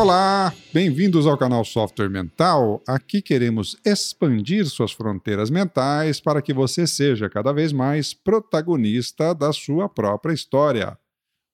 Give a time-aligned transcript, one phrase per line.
[0.00, 2.82] Olá, bem-vindos ao canal Software Mental.
[2.88, 9.52] Aqui queremos expandir suas fronteiras mentais para que você seja cada vez mais protagonista da
[9.52, 10.98] sua própria história.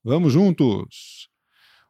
[0.04, 1.28] Vamos juntos!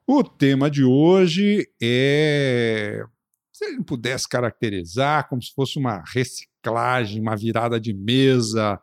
[0.07, 3.05] O tema de hoje é.
[3.53, 8.81] Se ele pudesse caracterizar como se fosse uma reciclagem, uma virada de mesa,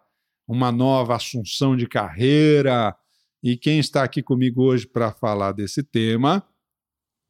[0.47, 2.95] uma nova assunção de carreira.
[3.41, 6.47] E quem está aqui comigo hoje para falar desse tema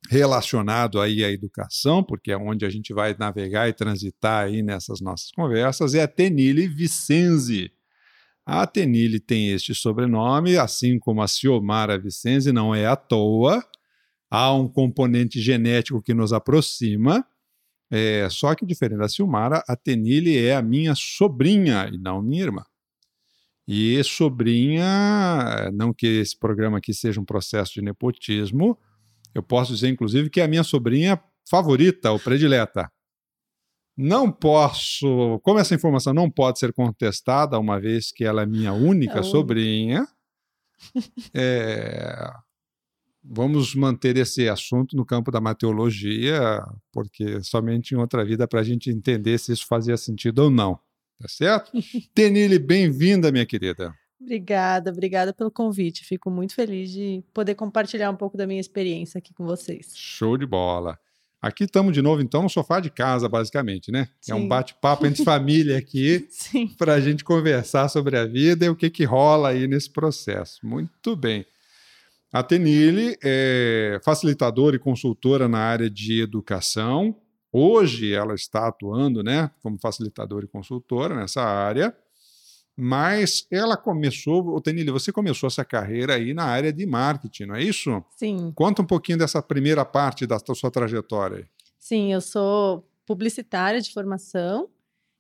[0.09, 5.01] relacionado aí à educação, porque é onde a gente vai navegar e transitar aí nessas
[5.01, 7.71] nossas conversas, é a Tenille Vicenzi.
[8.45, 13.63] A Tenille tem este sobrenome, assim como a Ciomara Vicenzi, não é à toa.
[14.29, 17.25] Há um componente genético que nos aproxima,
[17.89, 22.43] é, só que diferente da Ciomara, a Tenille é a minha sobrinha e não minha
[22.43, 22.65] irmã.
[23.67, 28.77] E sobrinha, não que esse programa aqui seja um processo de nepotismo,
[29.33, 32.91] eu posso dizer, inclusive, que é a minha sobrinha favorita ou predileta.
[33.95, 38.73] Não posso, como essa informação não pode ser contestada, uma vez que ela é minha
[38.73, 39.23] única não.
[39.23, 40.07] sobrinha,
[41.33, 42.31] é,
[43.23, 46.59] vamos manter esse assunto no campo da mateologia,
[46.91, 50.79] porque somente em outra vida para a gente entender se isso fazia sentido ou não.
[51.19, 51.71] Tá certo?
[52.13, 53.93] Tenille, bem-vinda, minha querida.
[54.23, 56.05] Obrigada, obrigada pelo convite.
[56.05, 59.91] Fico muito feliz de poder compartilhar um pouco da minha experiência aqui com vocês.
[59.93, 60.97] Show de bola.
[61.41, 64.07] Aqui estamos de novo, então, no sofá de casa, basicamente, né?
[64.21, 64.31] Sim.
[64.31, 66.25] É um bate-papo entre família aqui
[66.79, 70.65] para a gente conversar sobre a vida e o que, que rola aí nesse processo.
[70.65, 71.45] Muito bem.
[72.31, 77.13] A Tenille é facilitadora e consultora na área de educação.
[77.51, 81.93] Hoje ela está atuando né, como facilitadora e consultora nessa área.
[82.75, 87.63] Mas ela começou, Tenille, você começou essa carreira aí na área de marketing, não é
[87.63, 88.03] isso?
[88.17, 88.51] Sim.
[88.55, 91.47] Conta um pouquinho dessa primeira parte da sua trajetória.
[91.77, 94.69] Sim, eu sou publicitária de formação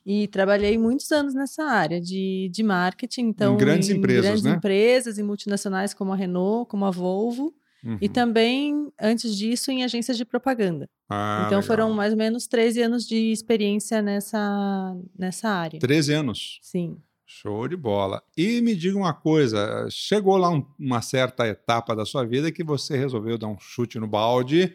[0.05, 3.27] e trabalhei muitos anos nessa área de, de marketing.
[3.27, 4.51] Então, em grandes em empresas, grandes né?
[4.51, 7.53] empresas, em multinacionais como a Renault, como a Volvo.
[7.83, 7.97] Uhum.
[8.01, 10.89] E também, antes disso, em agências de propaganda.
[11.09, 11.67] Ah, então legal.
[11.67, 15.79] foram mais ou menos 13 anos de experiência nessa, nessa área.
[15.79, 16.59] 13 anos?
[16.61, 16.97] Sim.
[17.25, 18.21] Show de bola.
[18.37, 22.63] E me diga uma coisa: chegou lá um, uma certa etapa da sua vida que
[22.63, 24.73] você resolveu dar um chute no balde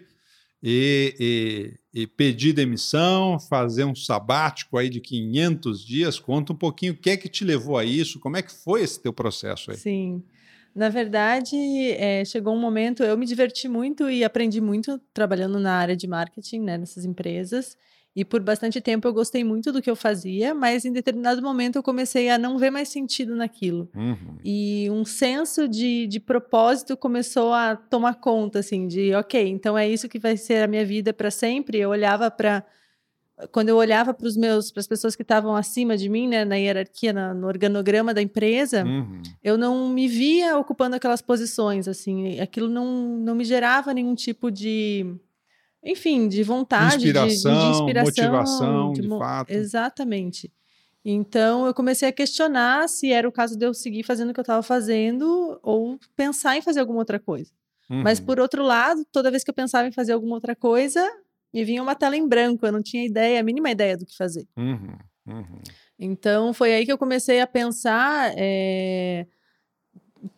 [0.62, 1.14] e,
[1.94, 6.18] e, e, pedir demissão, fazer um sabático aí de 500 dias.
[6.18, 8.82] Conta um pouquinho o que é que te levou a isso, como é que foi
[8.82, 9.76] esse teu processo aí?
[9.76, 10.22] Sim.
[10.74, 11.56] Na verdade,
[11.92, 16.06] é, chegou um momento, eu me diverti muito e aprendi muito trabalhando na área de
[16.06, 17.76] marketing, né, nessas empresas.
[18.18, 21.76] E por bastante tempo eu gostei muito do que eu fazia, mas em determinado momento
[21.76, 23.88] eu comecei a não ver mais sentido naquilo.
[23.94, 24.38] Uhum.
[24.44, 29.88] E um senso de, de propósito começou a tomar conta, assim, de ok, então é
[29.88, 31.78] isso que vai ser a minha vida para sempre.
[31.78, 32.64] Eu olhava para
[33.52, 36.44] quando eu olhava para os meus, para as pessoas que estavam acima de mim, né,
[36.44, 39.22] na hierarquia, na, no organograma da empresa, uhum.
[39.44, 44.50] eu não me via ocupando aquelas posições, assim, aquilo não, não me gerava nenhum tipo
[44.50, 45.06] de
[45.88, 49.50] enfim, de vontade, inspiração, de, de inspiração, motivação, de, de fato.
[49.50, 50.52] Exatamente.
[51.02, 54.40] Então eu comecei a questionar se era o caso de eu seguir fazendo o que
[54.40, 57.50] eu estava fazendo ou pensar em fazer alguma outra coisa.
[57.88, 58.02] Uhum.
[58.02, 61.08] Mas por outro lado, toda vez que eu pensava em fazer alguma outra coisa,
[61.54, 64.14] me vinha uma tela em branco, eu não tinha ideia, a mínima ideia do que
[64.14, 64.46] fazer.
[64.58, 64.98] Uhum.
[65.26, 65.60] Uhum.
[65.98, 68.32] Então foi aí que eu comecei a pensar.
[68.36, 69.26] É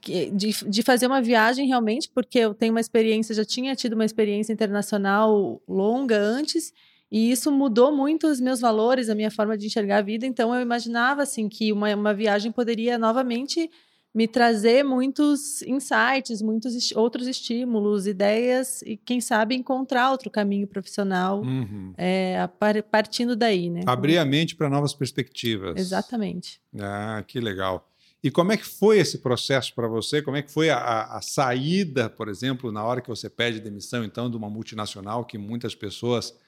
[0.03, 4.05] de, de fazer uma viagem realmente, porque eu tenho uma experiência, já tinha tido uma
[4.05, 6.73] experiência internacional longa antes,
[7.11, 10.27] e isso mudou muito os meus valores, a minha forma de enxergar a vida.
[10.27, 13.69] Então eu imaginava assim que uma, uma viagem poderia novamente
[14.13, 20.67] me trazer muitos insights, muitos est outros estímulos, ideias e quem sabe encontrar outro caminho
[20.67, 21.95] profissional uhum.
[21.97, 22.49] é,
[22.91, 23.83] partindo daí, né?
[23.87, 25.79] Abrir a mente para novas perspectivas.
[25.79, 26.61] Exatamente.
[26.79, 27.90] Ah, que legal.
[28.23, 30.21] E como é que foi esse processo para você?
[30.21, 34.05] Como é que foi a, a, saída, por exemplo, na hora que você pede demissão,
[34.05, 36.39] então, de uma multinacional que muitas pessoas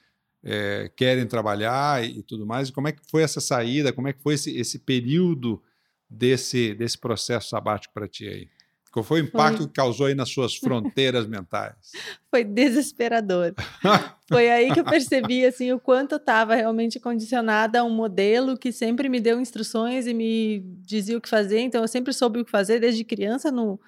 [0.43, 2.69] é, querem trabalhar e, e, tudo mais?
[2.69, 3.91] Como é que foi essa saída?
[3.91, 5.63] Como é que foi esse, esse período
[6.07, 8.49] desse, desse processo sabático para ti aí?
[8.93, 9.67] Qual foi o impacto foi...
[9.67, 11.73] que causou aí nas suas fronteiras mentais?
[12.29, 13.53] Foi desesperador.
[14.27, 18.57] foi aí que eu percebi assim o quanto eu estava realmente condicionada a um modelo
[18.57, 21.59] que sempre me deu instruções e me dizia o que fazer.
[21.59, 23.51] Então eu sempre soube o que fazer desde criança.
[23.51, 23.79] No,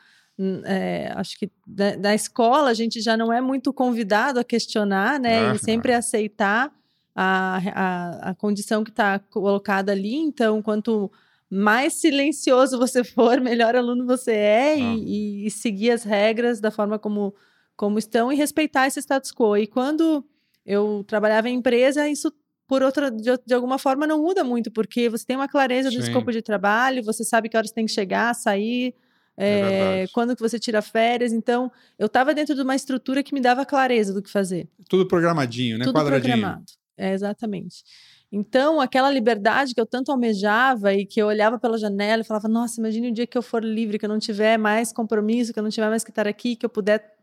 [0.64, 5.20] é, acho que da, da, escola a gente já não é muito convidado a questionar,
[5.20, 5.56] né?
[5.56, 6.72] e sempre aceitar
[7.16, 10.16] a, a, a condição que está colocada ali.
[10.16, 11.12] Então, quanto
[11.50, 14.96] mais silencioso você for, melhor aluno você é ah.
[14.98, 17.34] e, e, seguir as regras da forma como,
[17.76, 19.58] como estão e respeitar esse status quo.
[19.58, 20.26] E quando
[20.66, 22.34] eu trabalhava em empresa, isso
[22.68, 26.02] por outra de, de, alguma forma não muda muito, porque você tem uma clareza do
[26.02, 26.08] Sim.
[26.08, 28.96] escopo de trabalho, você sabe que horas tem que chegar, sair,
[29.38, 31.32] é, é quando que você tira férias.
[31.32, 34.68] Então, eu estava dentro de uma estrutura que me dava clareza do que fazer.
[34.90, 35.86] Tudo programadinho, né?
[35.86, 36.34] Tudo Quadradinho.
[36.34, 36.66] programado.
[36.98, 37.84] É, exatamente.
[38.32, 42.48] Então, aquela liberdade que eu tanto almejava e que eu olhava pela janela e falava:
[42.48, 45.60] Nossa, imagine o dia que eu for livre, que eu não tiver mais compromisso, que
[45.60, 47.16] eu não tiver mais que estar aqui, que eu puder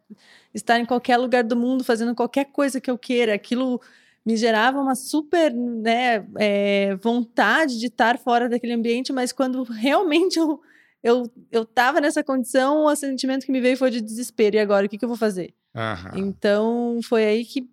[0.54, 3.34] estar em qualquer lugar do mundo fazendo qualquer coisa que eu queira.
[3.34, 3.80] Aquilo
[4.24, 10.38] me gerava uma super né, é, vontade de estar fora daquele ambiente, mas quando realmente
[10.38, 10.60] eu
[11.02, 14.56] eu eu estava nessa condição, o sentimento que me veio foi de desespero.
[14.56, 15.52] E agora, o que, que eu vou fazer?
[15.74, 16.12] Aham.
[16.16, 17.68] Então, foi aí que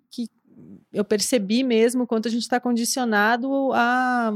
[0.91, 4.31] eu percebi mesmo o quanto a gente está condicionado a.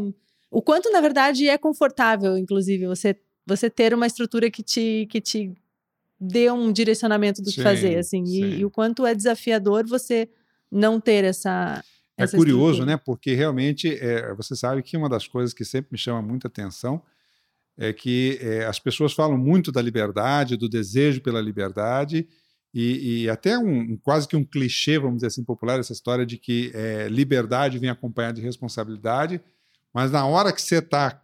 [0.50, 3.16] O quanto, na verdade, é confortável, inclusive, você,
[3.46, 5.52] você ter uma estrutura que te, que te
[6.20, 8.24] dê um direcionamento do sim, que fazer, assim.
[8.26, 10.30] E, e, o quanto é desafiador você
[10.72, 11.84] não ter essa.
[12.16, 12.86] É curioso, estrutura.
[12.86, 13.02] né?
[13.04, 17.02] Porque realmente é, você sabe que uma das coisas que sempre me chama muita atenção
[17.76, 22.28] é que é, as pessoas falam muito da liberdade, do desejo pela liberdade,
[22.74, 26.38] e, e até um, quase que um clichê, vamos dizer assim, popular, essa história de
[26.38, 29.40] que é, liberdade vem acompanhada de responsabilidade,
[29.94, 31.22] mas na hora que você está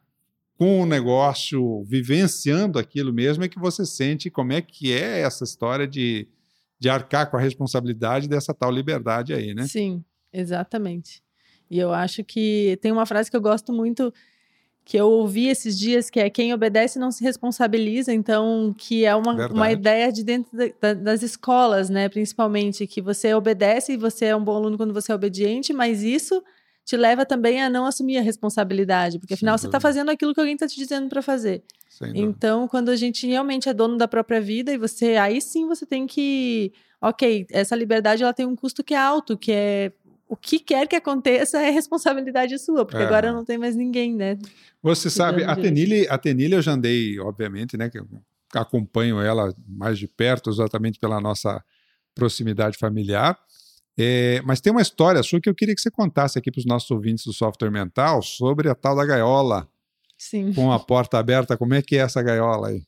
[0.56, 5.44] com o negócio, vivenciando aquilo mesmo, é que você sente como é que é essa
[5.44, 6.28] história de,
[6.78, 9.66] de arcar com a responsabilidade dessa tal liberdade aí, né?
[9.66, 10.04] Sim,
[10.34, 11.24] exatamente.
[11.72, 14.14] E eu acho que tem uma frase que eu gosto muito
[14.90, 19.16] que eu ouvi esses dias, que é quem obedece não se responsabiliza, então, que é
[19.16, 20.50] uma, uma ideia de dentro
[20.82, 24.92] da, das escolas, né, principalmente, que você obedece e você é um bom aluno quando
[24.92, 26.44] você é obediente, mas isso
[26.84, 30.34] te leva também a não assumir a responsabilidade, porque afinal Sem você está fazendo aquilo
[30.34, 31.62] que alguém está te dizendo para fazer.
[32.16, 35.86] Então, quando a gente realmente é dono da própria vida e você, aí sim você
[35.86, 39.92] tem que, ok, essa liberdade ela tem um custo que é alto, que é
[40.30, 43.06] o que quer que aconteça é responsabilidade sua, porque é.
[43.06, 44.38] agora não tem mais ninguém, né?
[44.82, 47.90] Você sabe, a Tenille, a Tenille eu já andei, obviamente, né?
[47.90, 48.00] Que
[48.54, 51.62] acompanho ela mais de perto, exatamente pela nossa
[52.14, 53.38] proximidade familiar.
[53.98, 56.66] É, mas tem uma história sua que eu queria que você contasse aqui para os
[56.66, 59.68] nossos ouvintes do software mental sobre a tal da gaiola.
[60.16, 60.54] Sim.
[60.54, 62.84] Com a porta aberta, como é que é essa gaiola aí?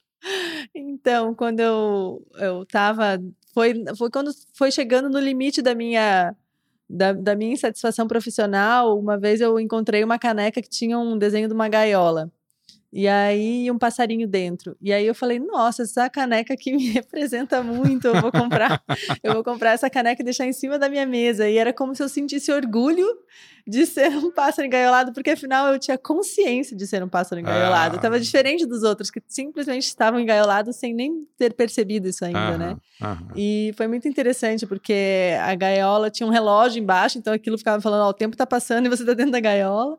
[0.76, 3.20] Então, quando eu, eu tava.
[3.54, 6.36] Foi, foi quando foi chegando no limite da minha
[6.92, 11.48] da, da minha insatisfação profissional, uma vez eu encontrei uma caneca que tinha um desenho
[11.48, 12.32] de uma gaiola.
[12.94, 14.76] E aí um passarinho dentro.
[14.82, 18.84] E aí eu falei, nossa, essa caneca aqui me representa muito, eu vou comprar,
[19.24, 21.50] eu vou comprar essa caneca e deixar em cima da minha mesa.
[21.50, 23.08] E era como se eu sentisse orgulho
[23.72, 27.96] de ser um pássaro engaiolado, porque afinal eu tinha consciência de ser um pássaro engaiolado.
[27.96, 27.96] Ah.
[27.96, 32.78] Estava diferente dos outros que simplesmente estavam engaiolados sem nem ter percebido isso ainda, né?
[33.34, 38.02] E foi muito interessante porque a gaiola tinha um relógio embaixo, então aquilo ficava falando,
[38.02, 39.98] ó, o tempo está passando e você está dentro da gaiola.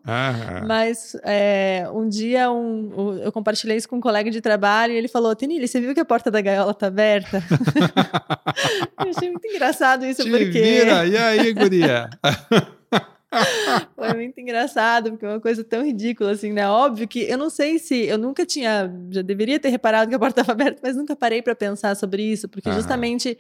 [0.67, 5.09] Mas é, um dia um eu compartilhei isso com um colega de trabalho e ele
[5.09, 7.43] falou: Tenille, você viu que a porta da gaiola tá aberta?
[9.03, 10.61] eu achei muito engraçado isso, Te porque.
[10.61, 11.07] Vira.
[11.07, 12.11] E aí, guria?
[13.96, 16.69] Foi muito engraçado, porque é uma coisa tão ridícula, assim, né?
[16.69, 18.05] Óbvio que eu não sei se.
[18.05, 18.93] Eu nunca tinha.
[19.11, 22.23] Já deveria ter reparado que a porta estava aberta, mas nunca parei para pensar sobre
[22.23, 23.38] isso, porque justamente.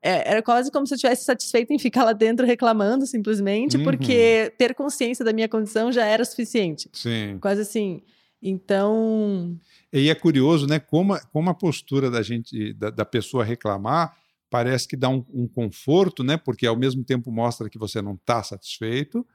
[0.00, 3.82] É, era quase como se eu estivesse satisfeita em ficar lá dentro reclamando, simplesmente, uhum.
[3.82, 6.88] porque ter consciência da minha condição já era suficiente.
[6.92, 7.36] Sim.
[7.40, 8.00] Quase assim.
[8.40, 9.58] Então.
[9.92, 10.78] E é curioso, né?
[10.78, 14.14] Como, a, como a postura da gente, da, da pessoa reclamar,
[14.50, 16.36] parece que dá um, um, conforto, né?
[16.36, 19.26] Porque ao mesmo tempo mostra que você não está satisfeito,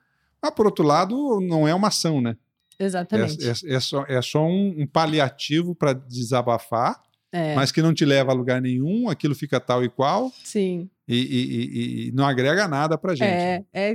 [0.41, 2.37] mas por outro lado, não é uma ação, né?
[2.79, 3.45] Exatamente.
[3.47, 7.01] É, é, é só, é só um, um paliativo para desabafar,
[7.31, 7.55] é.
[7.55, 10.31] mas que não te leva a lugar nenhum, aquilo fica tal e qual.
[10.43, 10.89] Sim.
[11.07, 13.27] E, e, e, e não agrega nada para gente.
[13.27, 13.65] É, né?
[13.73, 13.93] é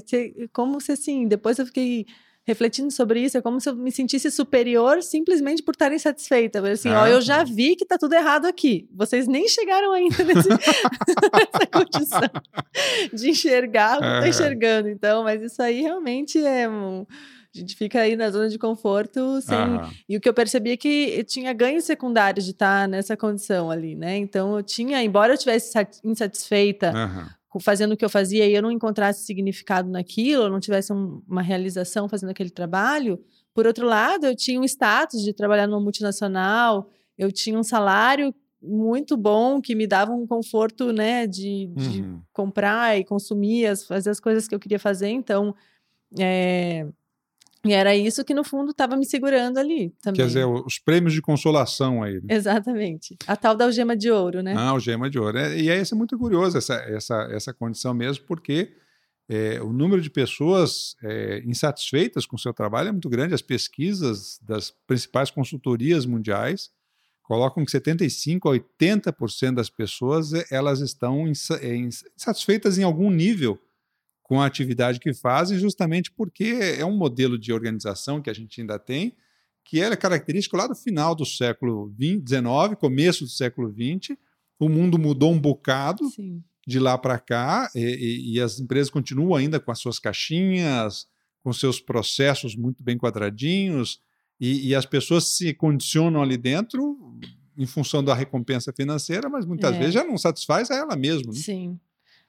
[0.52, 2.06] como se assim, depois eu fiquei
[2.48, 6.66] refletindo sobre isso, é como se eu me sentisse superior simplesmente por estar insatisfeita.
[6.66, 8.88] Assim, ah, ó, eu já vi que tá tudo errado aqui.
[8.90, 12.30] Vocês nem chegaram ainda nesse, nessa condição
[13.12, 14.88] de enxergar o que tá enxergando.
[14.88, 17.04] Então, mas isso aí realmente é um
[17.54, 19.58] a gente fica aí na zona de conforto sem.
[20.08, 23.70] E o que eu percebi é que eu tinha ganhos secundários de estar nessa condição
[23.70, 24.16] ali, né?
[24.16, 25.72] Então eu tinha, embora eu estivesse
[26.04, 26.92] insatisfeita
[27.60, 31.22] fazendo o que eu fazia e eu não encontrasse significado naquilo, eu não tivesse um,
[31.26, 33.18] uma realização fazendo aquele trabalho,
[33.54, 38.32] por outro lado, eu tinha um status de trabalhar numa multinacional, eu tinha um salário
[38.62, 42.20] muito bom que me dava um conforto, né, de, de uhum.
[42.32, 45.08] comprar e consumir, as, fazer as coisas que eu queria fazer.
[45.08, 45.54] Então,
[46.18, 46.86] é,
[47.64, 50.20] E era isso que, no fundo, estava me segurando ali também.
[50.20, 52.14] Quer dizer, os prêmios de consolação aí.
[52.14, 52.34] Né?
[52.34, 53.16] Exatamente.
[53.26, 54.54] A tal da algema de ouro, né?
[54.56, 55.36] Ah, algema de ouro.
[55.36, 58.72] É, e aí isso é muito curioso, essa, essa, essa condição mesmo, porque
[59.28, 63.34] é, o número de pessoas é, insatisfeitas com o seu trabalho é muito grande.
[63.34, 66.70] As pesquisas das principais consultorias mundiais
[67.22, 71.26] colocam que 75% a 80% das pessoas é, elas estão
[71.60, 73.58] é, insatisfeitas em algum nível
[74.28, 78.60] com a atividade que fazem, justamente porque é um modelo de organização que a gente
[78.60, 79.16] ainda tem,
[79.64, 84.18] que é característico lá do final do século XIX, começo do século XX.
[84.60, 86.44] O mundo mudou um bocado Sim.
[86.66, 91.06] de lá para cá e, e, e, as empresas continuam ainda com as suas caixinhas,
[91.42, 93.98] com seus processos muito bem quadradinhos,
[94.38, 96.98] e, e as pessoas se condicionam ali dentro
[97.56, 99.78] em função da recompensa financeira, mas muitas é.
[99.78, 101.32] vezes já não satisfaz a ela mesma.
[101.32, 101.38] Né?
[101.38, 101.80] Sim.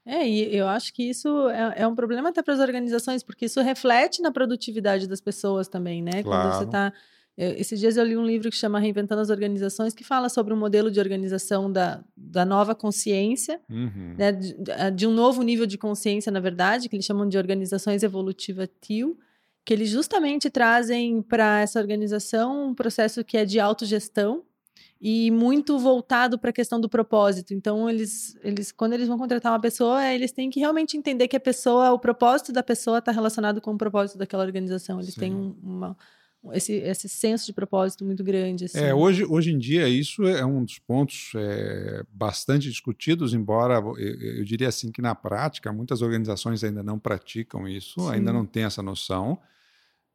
[0.10, 3.46] É, e eu acho que isso é, é um problema até para as organizações, porque
[3.46, 6.24] isso reflete na produtividade das pessoas também, né?
[6.24, 6.50] Claro.
[6.50, 6.92] Quando você está.
[7.38, 10.58] Esses dias eu li um livro que chama Reinventando as Organizações, que fala sobre um
[10.58, 14.16] modelo de organização da, da nova consciência, uhum.
[14.18, 14.58] né, de,
[14.94, 19.18] de, um novo nível de consciência, na verdade, que eles chamam de organizações evolutiva TIL,
[19.64, 24.44] que eles justamente trazem para essa organização um processo que é de autogestão,
[25.02, 27.54] e muito voltado para a questão do propósito.
[27.54, 31.38] Então, eles, eles, quando eles vão contratar uma pessoa, eles têm que realmente entender que
[31.38, 35.00] a pessoa, o propósito da pessoa está relacionado com o propósito daquela organização.
[35.00, 35.20] Eles Sim.
[35.22, 35.96] têm uma,
[36.52, 38.66] esse, esse senso de propósito muito grande.
[38.66, 38.78] Assim.
[38.78, 43.98] É, hoje, hoje em dia, isso é um dos pontos é, bastante discutidos, embora eu,
[43.98, 48.12] eu, diria assim que na prática, muitas organizações ainda não praticam isso, Sim.
[48.12, 49.40] ainda não têm essa noção.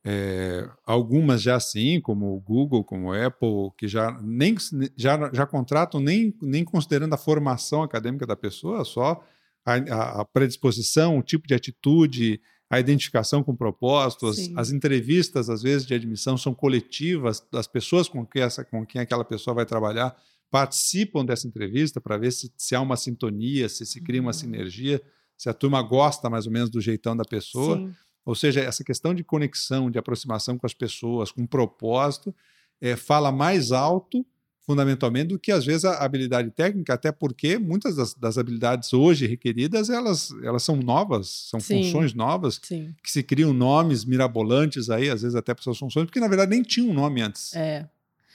[0.06, 4.54] É, algumas já sim, como o Google, como o Apple, que já nem
[4.94, 9.24] já, já contratam nem, nem considerando a formação acadêmica da pessoa, só
[9.64, 15.62] a, a predisposição, o tipo de atitude, a identificação com propósitos, as, as, entrevistas, às
[15.62, 19.64] vezes, de admissão são coletivas, as pessoas com quem, essa, com quem aquela pessoa vai
[19.64, 20.14] trabalhar
[20.50, 24.32] participam dessa entrevista para ver se, se há uma sintonia, se se cria uma uhum.
[24.32, 25.02] sinergia,
[25.36, 27.78] se a turma gosta mais ou menos do jeitão da pessoa.
[27.78, 27.92] Sim.
[28.24, 32.34] Ou seja, essa questão de conexão, de aproximação com as pessoas, com propósito,
[32.80, 34.24] é, fala mais alto,
[34.60, 39.26] fundamentalmente, do que às vezes a habilidade técnica, até porque muitas das, das habilidades hoje
[39.26, 41.82] requeridas elas, elas são novas, são Sim.
[41.82, 42.94] funções novas, Sim.
[43.02, 46.50] que se criam nomes mirabolantes aí, às vezes até para suas funções, porque na verdade
[46.50, 47.54] nem tinha um nome antes.
[47.54, 47.86] É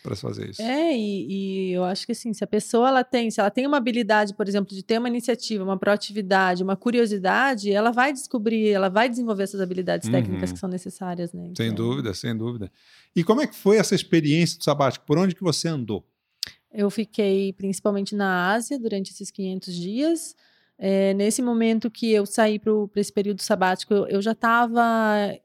[0.01, 0.61] para fazer isso.
[0.61, 3.67] É, e, e, eu acho que assim, se a pessoa ela tem, se ela tem
[3.67, 8.69] uma habilidade, por exemplo, de ter uma iniciativa, uma proatividade, uma curiosidade, ela vai descobrir,
[8.69, 10.13] ela vai desenvolver essas habilidades uhum.
[10.13, 11.47] técnicas que são necessárias, né?
[11.47, 11.65] Então...
[11.65, 12.71] Sem dúvida, sem dúvida.
[13.15, 15.05] E como é que foi essa experiência do sabático?
[15.05, 16.05] Por onde que você andou?
[16.71, 20.35] Eu fiquei principalmente na Ásia durante esses 500 dias.
[20.77, 25.37] É, nesse momento que eu saí para esse período sabático, eu, eu já estava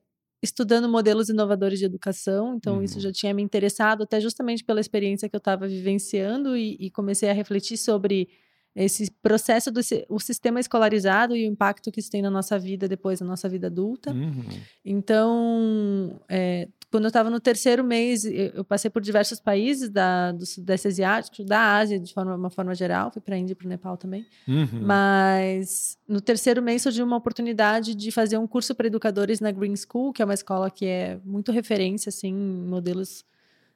[0.45, 2.83] estudando modelos inovadores de educação, então uhum.
[2.83, 6.91] isso já tinha me interessado, até justamente pela experiência que eu estava vivenciando e, e,
[6.91, 8.29] comecei a refletir sobre
[8.77, 12.89] esse processo do o sistema escolarizado e o impacto que isso tem na nossa vida
[12.89, 14.13] depois, na nossa vida adulta.
[14.13, 14.45] Uhum.
[14.85, 20.47] Então, é, quando eu estava no terceiro mês, eu passei por diversos países da, do
[20.47, 23.67] Sudeste Asiático, da Ásia, de forma, uma forma geral, fui para a Índia e para
[23.67, 24.25] o Nepal também.
[24.47, 24.81] Uhum.
[24.81, 29.75] Mas no terceiro mês surgiu uma oportunidade de fazer um curso para educadores na Green
[29.75, 33.25] School, que é uma escola que é muito referência assim, em modelos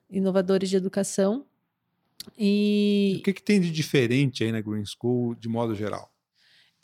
[0.08, 1.44] inovadores de educação.
[2.38, 6.08] E o que, que tem de diferente aí na Green School, de modo geral?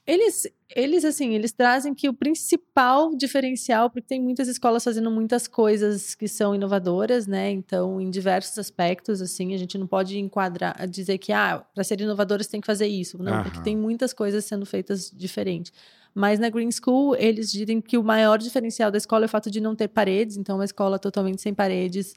[0.07, 0.47] Eles,
[0.77, 6.15] eles, assim, eles trazem que o principal diferencial, porque tem muitas escolas fazendo muitas coisas
[6.15, 7.51] que são inovadoras, né?
[7.51, 11.99] Então, em diversos aspectos, assim, a gente não pode enquadrar, dizer que, ah, para ser
[12.03, 13.17] inovadoras tem que fazer isso.
[13.17, 15.73] Não, porque tem muitas coisas sendo feitas diferentes.
[16.15, 19.51] Mas na Green School, eles dizem que o maior diferencial da escola é o fato
[19.51, 22.15] de não ter paredes, então, é uma escola totalmente sem paredes,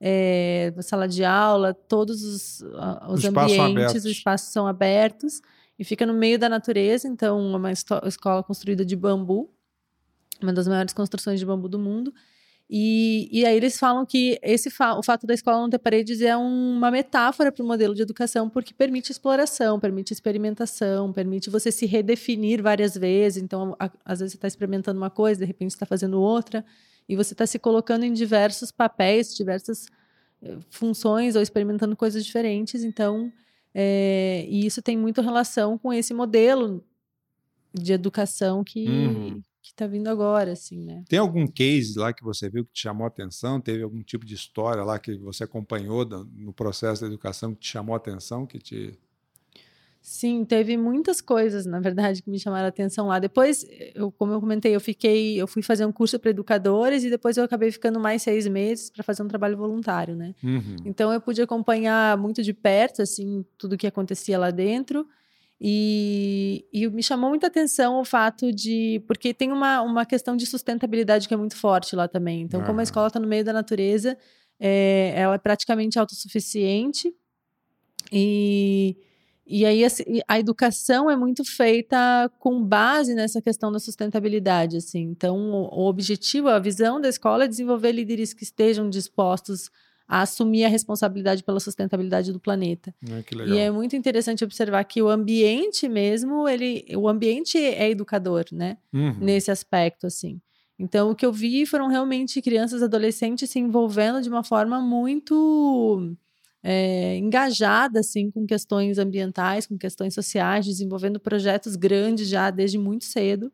[0.00, 2.64] é, sala de aula, todos os,
[3.08, 5.40] os ambientes, os espaços são abertos
[5.78, 9.50] e fica no meio da natureza, então é uma escola construída de bambu,
[10.42, 12.12] uma das maiores construções de bambu do mundo.
[12.70, 16.20] E, e aí eles falam que esse fa o fato da escola não ter paredes
[16.20, 21.72] é uma metáfora para o modelo de educação, porque permite exploração, permite experimentação, permite você
[21.72, 23.42] se redefinir várias vezes.
[23.42, 26.62] Então, a, às vezes você está experimentando uma coisa, de repente está fazendo outra,
[27.08, 29.86] e você está se colocando em diversos papéis, diversas
[30.42, 32.84] eh, funções ou experimentando coisas diferentes.
[32.84, 33.32] Então,
[33.80, 36.84] é, e isso tem muito relação com esse modelo
[37.72, 39.40] de educação que uhum.
[39.62, 41.04] está vindo agora, assim, né?
[41.08, 43.60] Tem algum case lá que você viu que te chamou a atenção?
[43.60, 47.68] Teve algum tipo de história lá que você acompanhou no processo da educação que te
[47.68, 48.98] chamou a atenção, que te
[50.08, 53.18] Sim, teve muitas coisas, na verdade, que me chamaram a atenção lá.
[53.18, 57.10] Depois, eu, como eu comentei, eu fiquei, eu fui fazer um curso para educadores e
[57.10, 60.34] depois eu acabei ficando mais seis meses para fazer um trabalho voluntário, né?
[60.42, 60.76] Uhum.
[60.86, 65.06] Então eu pude acompanhar muito de perto, assim, tudo que acontecia lá dentro.
[65.60, 69.04] E, e me chamou muita atenção o fato de.
[69.06, 72.40] Porque tem uma, uma questão de sustentabilidade que é muito forte lá também.
[72.40, 74.16] Então, como a escola está no meio da natureza,
[74.58, 77.14] é, ela é praticamente autossuficiente.
[78.10, 78.96] E,
[79.48, 84.76] e aí assim, a educação é muito feita com base nessa questão da sustentabilidade.
[84.76, 85.00] Assim.
[85.00, 89.70] Então, o, objetivo, a visão da escola é desenvolver líderes que estejam dispostos
[90.06, 92.94] a assumir a responsabilidade pela sustentabilidade do planeta.
[93.10, 98.46] Ah, e é muito interessante observar que o ambiente mesmo, ele, o ambiente é educador,
[98.50, 98.78] né?
[98.92, 99.18] Uhum.
[99.20, 100.40] Nesse aspecto, assim.
[100.78, 104.80] Então, o que eu vi foram realmente crianças e adolescentes se envolvendo de uma forma
[104.80, 106.16] muito
[106.62, 113.04] é, engajada, assim, com questões ambientais, com questões sociais, desenvolvendo projetos grandes já desde muito
[113.04, 113.52] cedo.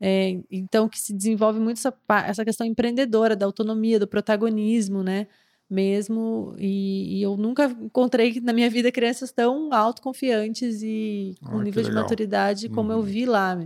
[0.00, 1.94] É, então, que se desenvolve muito essa,
[2.26, 5.26] essa questão empreendedora, da autonomia, do protagonismo, né?
[5.68, 6.54] mesmo.
[6.58, 11.82] E, e, eu nunca encontrei na minha vida crianças tão autoconfiantes e com ah, nível
[11.82, 12.98] de maturidade como uhum.
[12.98, 13.58] eu vi lá.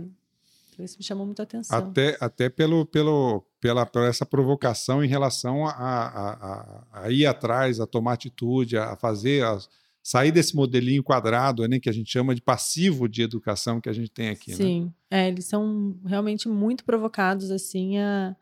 [0.83, 1.77] Isso me chamou muita atenção.
[1.77, 7.25] Até, até pelo, pelo, pela, pela essa provocação em relação a, a, a, a, ir
[7.25, 9.57] atrás, a tomar atitude, a fazer, a
[10.01, 13.93] sair desse modelinho quadrado, né, que a gente chama de passivo de educação que a
[13.93, 14.51] gente tem aqui.
[14.51, 14.57] Né?
[14.57, 15.25] Sim, né?
[15.25, 18.35] é, eles são realmente muito provocados assim a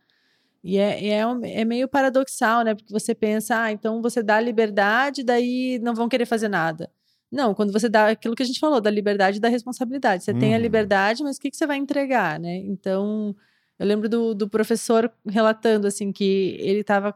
[0.64, 2.76] e é, é, é, meio paradoxal, né?
[2.76, 6.92] Porque você pensa, ah, então você dá liberdade, daí não vão querer fazer nada.
[7.32, 10.24] Não, quando você dá aquilo que a gente falou, da liberdade e da responsabilidade.
[10.24, 10.40] Você uhum.
[10.40, 10.64] tem a uhum.
[10.64, 12.58] liberdade, mas o que, que você vai entregar, né?
[12.58, 13.36] Então,
[13.78, 17.14] eu lembro do, do professor relatando, assim, que ele estava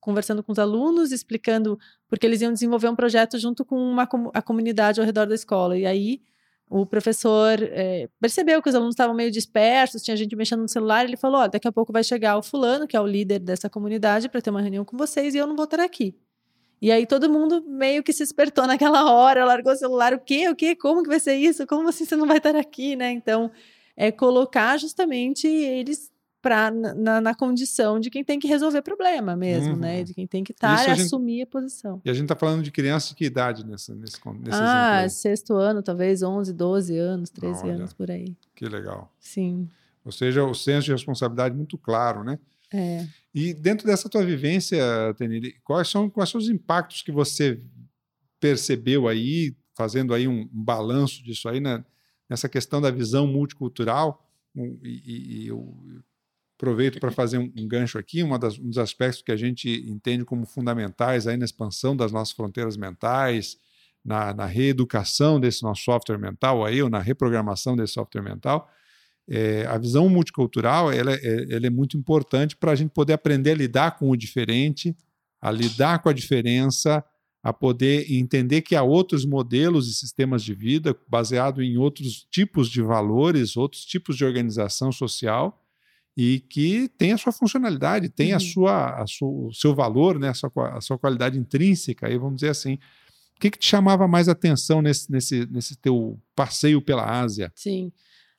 [0.00, 1.78] conversando com os alunos, explicando,
[2.08, 5.78] porque eles iam desenvolver um projeto junto com uma, a comunidade ao redor da escola.
[5.78, 6.20] E aí,
[6.68, 11.04] o professor é, percebeu que os alunos estavam meio dispersos, tinha gente mexendo no celular,
[11.04, 14.28] ele falou: daqui a pouco vai chegar o fulano, que é o líder dessa comunidade,
[14.28, 16.16] para ter uma reunião com vocês e eu não vou estar aqui.
[16.82, 20.48] E aí todo mundo meio que se espertou naquela hora, largou o celular, o quê?
[20.48, 20.74] O quê?
[20.74, 21.64] Como que vai ser isso?
[21.64, 23.12] Como assim você não vai estar aqui, né?
[23.12, 23.52] Então,
[23.96, 26.10] é colocar justamente eles
[26.42, 29.92] pra, na, na, condição de quem tem que resolver problema mesmo, né?
[29.92, 29.98] uhum.
[29.98, 30.02] né?
[30.02, 32.02] De quem tem que estar e assumir a posição.
[32.04, 35.54] E a gente está falando de criança de que idade nessa, nesse, nesse Ah, sexto
[35.54, 38.36] ano, talvez 11, 12 anos, 13 Olha, anos por aí.
[38.56, 39.08] Que legal.
[39.20, 39.68] Sim.
[40.04, 42.40] Ou seja, o senso de responsabilidade muito claro, né?
[42.72, 43.06] É.
[43.34, 44.82] E dentro dessa tua vivência,
[45.16, 47.60] Tenili, quais são, quais são os impactos que você
[48.40, 51.84] percebeu aí, fazendo aí um, balanço disso aí, né,
[52.28, 54.28] nessa questão da visão multicultural?
[54.82, 55.74] E, e eu
[56.62, 60.24] Aproveito para fazer um, um, gancho aqui, das, um dos aspectos que a gente entende
[60.24, 63.58] como fundamentais aí na expansão das nossas fronteiras mentais,
[64.04, 68.70] na, na reeducação desse nosso software mental aí, ou na reprogramação desse software mental,
[69.28, 73.52] é, a visão multicultural ela é, ela é muito importante para a gente poder aprender
[73.52, 74.96] a lidar com o diferente,
[75.40, 77.04] a lidar com a diferença,
[77.42, 82.70] a poder entender que há outros modelos e sistemas de vida baseado em outros tipos
[82.70, 85.58] de valores, outros tipos de organização social
[86.16, 88.36] e que tem a sua funcionalidade, tem uhum.
[88.36, 92.18] a sua, a sua, o seu valor, né, a, sua, a sua qualidade intrínseca, aí
[92.18, 92.74] vamos dizer assim.
[93.34, 97.50] O que, que te chamava mais atenção nesse, nesse, nesse teu passeio pela Ásia?
[97.56, 97.90] Sim.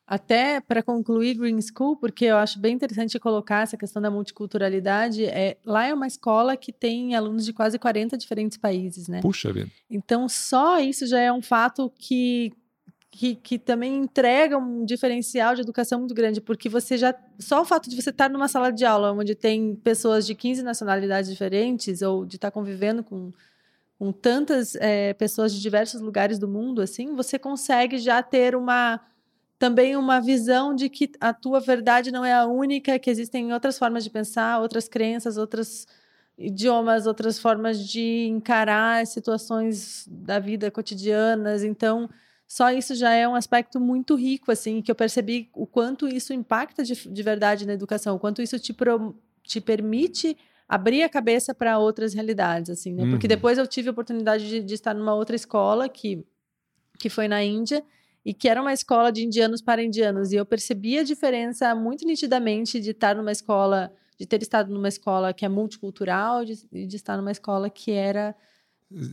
[0.05, 5.25] Até para concluir Green School, porque eu acho bem interessante colocar essa questão da multiculturalidade,
[5.25, 9.21] é, lá é uma escola que tem alunos de quase 40 diferentes países, né?
[9.21, 9.71] Puxa vida.
[9.89, 12.51] Então, só isso já é um fato que
[13.15, 17.13] que, que também entrega um diferencial de educação muito grande, porque você já.
[17.37, 20.63] Só o fato de você estar numa sala de aula onde tem pessoas de 15
[20.63, 23.31] nacionalidades diferentes, ou de estar convivendo com,
[23.99, 28.99] com tantas é, pessoas de diversos lugares do mundo, assim, você consegue já ter uma
[29.63, 33.79] também uma visão de que a tua verdade não é a única, que existem outras
[33.79, 35.87] formas de pensar, outras crenças, outros
[36.37, 41.63] idiomas, outras formas de encarar situações da vida cotidianas.
[41.63, 42.09] Então,
[42.45, 46.33] só isso já é um aspecto muito rico, assim, que eu percebi o quanto isso
[46.33, 50.35] impacta de, de verdade na educação, o quanto isso te, pro, te permite
[50.67, 53.03] abrir a cabeça para outras realidades, assim, né?
[53.03, 53.11] Uhum.
[53.11, 56.21] Porque depois eu tive a oportunidade de, de, estar numa outra escola que,
[56.99, 57.81] que foi na Índia
[58.25, 62.05] e que era uma escola de indianos para indianos e eu percebi a diferença muito
[62.05, 66.55] nitidamente de estar numa escola, de ter estado numa escola que é multicultural, de,
[66.87, 68.35] de estar numa escola que era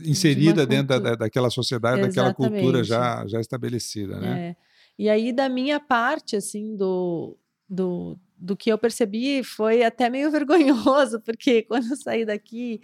[0.05, 2.15] inserida dentro da, daquela sociedade, Exatamente.
[2.15, 4.49] daquela cultura já, já estabelecida, né?
[4.49, 4.55] É.
[4.97, 7.35] E aí, da minha parte, assim, do,
[7.67, 12.81] do, do que eu percebi, foi até meio vergonhoso, porque quando eu saí daqui,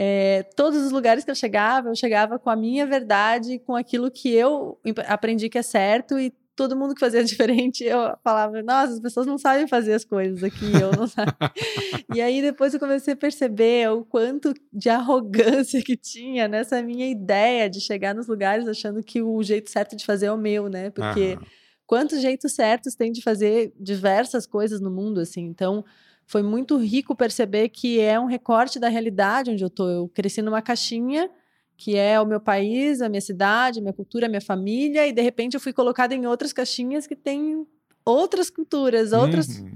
[0.00, 4.12] é, todos os lugares que eu chegava, eu chegava com a minha verdade, com aquilo
[4.12, 8.92] que eu aprendi que é certo e todo mundo que fazia diferente, eu falava, nossa,
[8.92, 11.32] as pessoas não sabem fazer as coisas aqui, eu não sabe.
[12.14, 17.10] e aí depois eu comecei a perceber o quanto de arrogância que tinha nessa minha
[17.10, 20.68] ideia de chegar nos lugares achando que o jeito certo de fazer é o meu,
[20.68, 20.90] né?
[20.90, 21.36] Porque
[21.84, 25.42] quantos jeitos certos tem de fazer diversas coisas no mundo, assim.
[25.42, 25.84] Então,
[26.28, 29.88] foi muito rico perceber que é um recorte da realidade onde eu tô.
[29.88, 31.28] Eu cresci numa caixinha
[31.74, 35.12] que é o meu país, a minha cidade, a minha cultura, a minha família, e
[35.12, 37.64] de repente eu fui colocada em outras caixinhas que têm
[38.04, 39.70] outras culturas, outras uhum.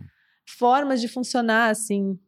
[0.45, 2.19] formas de funcionar, assim.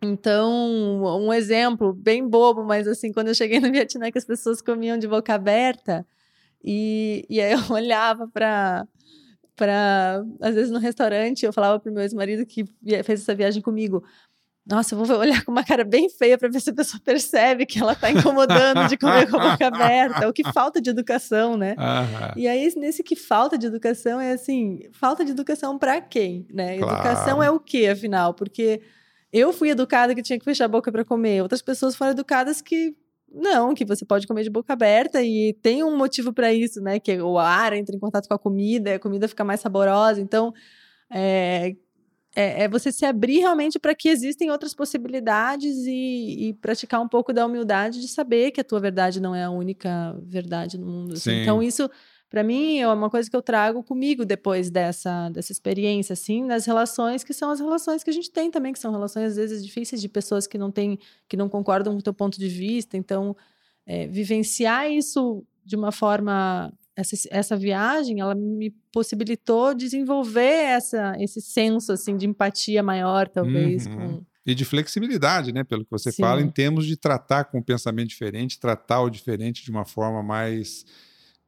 [0.00, 4.62] Então, um exemplo bem bobo, mas assim, quando eu cheguei no Vietnã, que as pessoas
[4.62, 6.06] comiam de boca aberta,
[6.64, 8.86] e, e aí eu olhava para
[9.60, 12.64] para às vezes no restaurante eu falava pro meu ex-marido que
[13.04, 14.02] fez essa viagem comigo
[14.66, 17.66] nossa, eu vou olhar com uma cara bem feia para ver se a pessoa percebe
[17.66, 21.56] que ela está incomodando de comer com a boca aberta, o que falta de educação,
[21.56, 21.74] né?
[22.36, 26.78] E aí, nesse que falta de educação, é assim, falta de educação para quem, né?
[26.78, 26.94] Claro.
[26.94, 28.32] Educação é o quê, afinal?
[28.32, 28.80] Porque
[29.32, 32.60] eu fui educada que tinha que fechar a boca para comer, outras pessoas foram educadas
[32.62, 32.94] que
[33.32, 36.98] não, que você pode comer de boca aberta e tem um motivo para isso, né?
[36.98, 40.20] Que o ar entra em contato com a comida, a comida fica mais saborosa.
[40.20, 40.52] Então,
[41.10, 41.76] é,
[42.34, 47.08] é, é, você se abrir realmente para que existem outras possibilidades e, e, praticar um
[47.08, 50.86] pouco da humildade de saber que a tua verdade não é a única verdade no
[50.86, 51.14] mundo.
[51.14, 51.42] Assim.
[51.42, 51.90] Então, isso,
[52.30, 56.64] para mim, é uma coisa que eu trago comigo depois dessa, dessa experiência, assim, nas
[56.64, 59.64] relações que são as relações que a gente tem também, que são relações, às vezes,
[59.64, 60.96] difíceis de pessoas que não têm,
[61.28, 62.96] que não concordam com o teu ponto de vista.
[62.96, 63.36] Então,
[63.84, 71.40] é, vivenciar isso de uma forma essa, essa viagem ela me possibilitou desenvolver essa, esse
[71.40, 73.96] senso assim de empatia maior talvez uhum.
[73.96, 75.62] com e de flexibilidade, né?
[75.62, 76.22] Pelo que você Sim.
[76.22, 80.22] fala, em termos de tratar com um pensamento diferente, tratar o diferente de uma forma
[80.22, 80.84] mais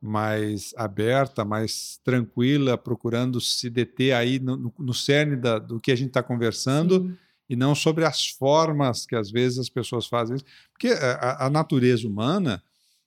[0.03, 5.97] mais aberta, mais tranquila, procurando se deter aí no, no cerne da, do que a
[5.97, 7.17] gente está conversando Sim.
[7.49, 10.37] e não sobre as formas que às vezes as pessoas fazem.
[10.73, 12.61] Porque a, a natureza humana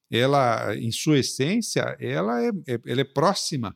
[0.09, 3.75] ela, em sua essência, ela é, é, ela é próxima.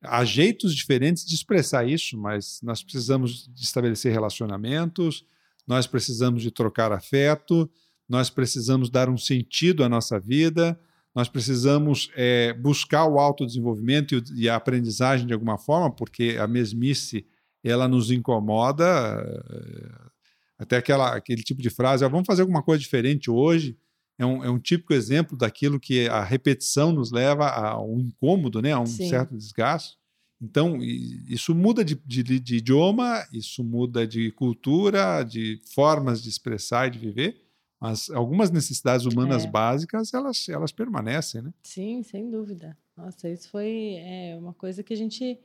[0.00, 5.24] Há jeitos diferentes de expressar isso, mas nós precisamos de estabelecer relacionamentos,
[5.66, 7.68] nós precisamos de trocar afeto,
[8.08, 10.78] nós precisamos dar um sentido à nossa vida,
[11.14, 16.46] nós precisamos é, buscar o autodesenvolvimento e, e a aprendizagem de alguma forma, porque a
[16.46, 17.26] mesmice
[17.62, 18.84] ela nos incomoda.
[18.84, 20.14] É,
[20.58, 23.76] até aquela, aquele tipo de frase, ah, vamos fazer alguma coisa diferente hoje,
[24.18, 28.62] é um, é um típico exemplo daquilo que a repetição nos leva a um incômodo,
[28.62, 29.08] né, a um Sim.
[29.08, 29.96] certo desgaste.
[30.40, 36.86] Então, isso muda de, de, de, idioma, isso muda de cultura, de formas de expressar
[36.86, 37.43] e de viver,
[37.84, 39.46] mas algumas necessidades humanas é.
[39.46, 41.52] básicas, elas, elas permanecem, né?
[41.62, 42.74] Sim, sem dúvida.
[42.96, 45.38] Nossa, isso foi é, uma coisa que a gente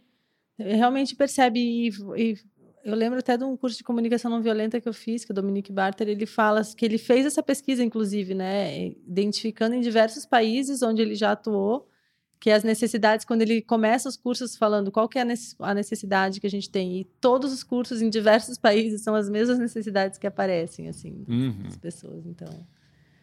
[0.57, 2.37] realmente percebe e, e
[2.85, 5.33] eu lembro até de um curso de comunicação não violenta que eu fiz, que o
[5.33, 10.81] Dominique Barter, ele fala que ele fez essa pesquisa, inclusive, né, identificando em diversos países
[10.81, 11.89] onde ele já atuou,
[12.39, 15.25] que as necessidades, quando ele começa os cursos falando qual que é
[15.59, 19.29] a necessidade que a gente tem, e todos os cursos em diversos países são as
[19.29, 21.63] mesmas necessidades que aparecem, assim, uhum.
[21.63, 22.47] das pessoas, então...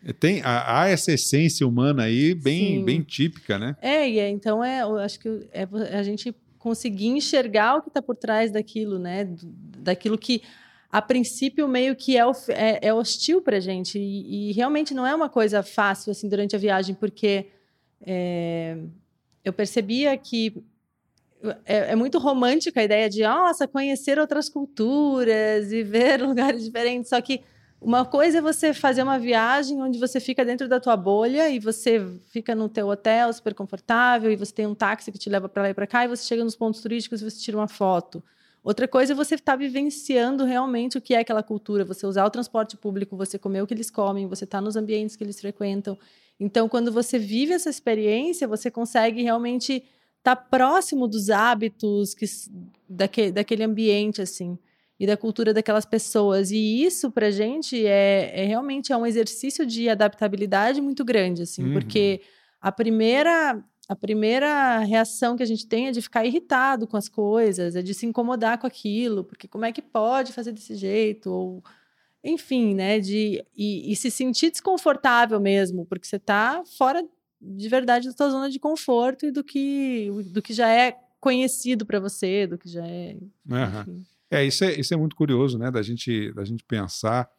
[0.05, 3.77] É, tem, há, há essa essência humana aí bem, bem típica, né?
[3.81, 5.67] É, e é, então é, eu acho que é,
[5.99, 9.29] a gente conseguir enxergar o que está por trás daquilo, né?
[9.79, 10.43] Daquilo que
[10.93, 15.07] a princípio meio que é, é, é hostil para a gente e, e, realmente não
[15.07, 17.47] é uma coisa fácil assim durante a viagem porque
[18.01, 18.79] é,
[19.49, 20.63] eu percebia que
[21.65, 27.09] é, é, muito romântica a ideia de nossa conhecer outras culturas e ver lugares diferentes
[27.09, 27.43] só que
[27.81, 31.59] uma coisa é você fazer uma viagem onde você fica dentro da tua bolha e
[31.59, 35.49] você fica no teu hotel super confortável e você tem um táxi que te leva
[35.49, 37.69] para lá e para cá e você chega nos pontos turísticos e você tira uma
[37.69, 38.25] foto.
[38.65, 42.25] Outra coisa é você estar tá vivenciando realmente o que é aquela cultura, você usar
[42.25, 45.23] o transporte público, você comer o que eles comem, você estar tá nos ambientes que
[45.23, 45.97] eles frequentam.
[46.39, 49.85] Então, quando você vive essa experiência, você consegue realmente
[50.19, 52.27] estar tá próximo dos hábitos que,
[52.89, 54.59] daquele, daquele ambiente, assim
[54.99, 56.51] e da cultura daquelas pessoas.
[56.51, 61.43] E isso, para a gente, é, é, realmente é um exercício de adaptabilidade muito grande,
[61.43, 61.73] assim, uhum.
[61.75, 62.21] porque
[62.61, 67.09] a primeira a primeira reação que a gente tem é de ficar irritado com as
[67.09, 71.31] coisas, é de se incomodar com aquilo, porque como é que pode fazer desse jeito?
[71.31, 71.63] Ou,
[72.27, 72.99] enfim, né?
[72.99, 77.03] De, e, e se sentir desconfortável mesmo, porque você está fora
[77.41, 81.87] de verdade da sua zona de conforto e do que, do que já é conhecido
[81.87, 83.17] para você, do que já é.
[83.49, 84.03] Uhum.
[84.31, 87.31] É, isso é, isso é muito curioso, né, da gente, da gente pensar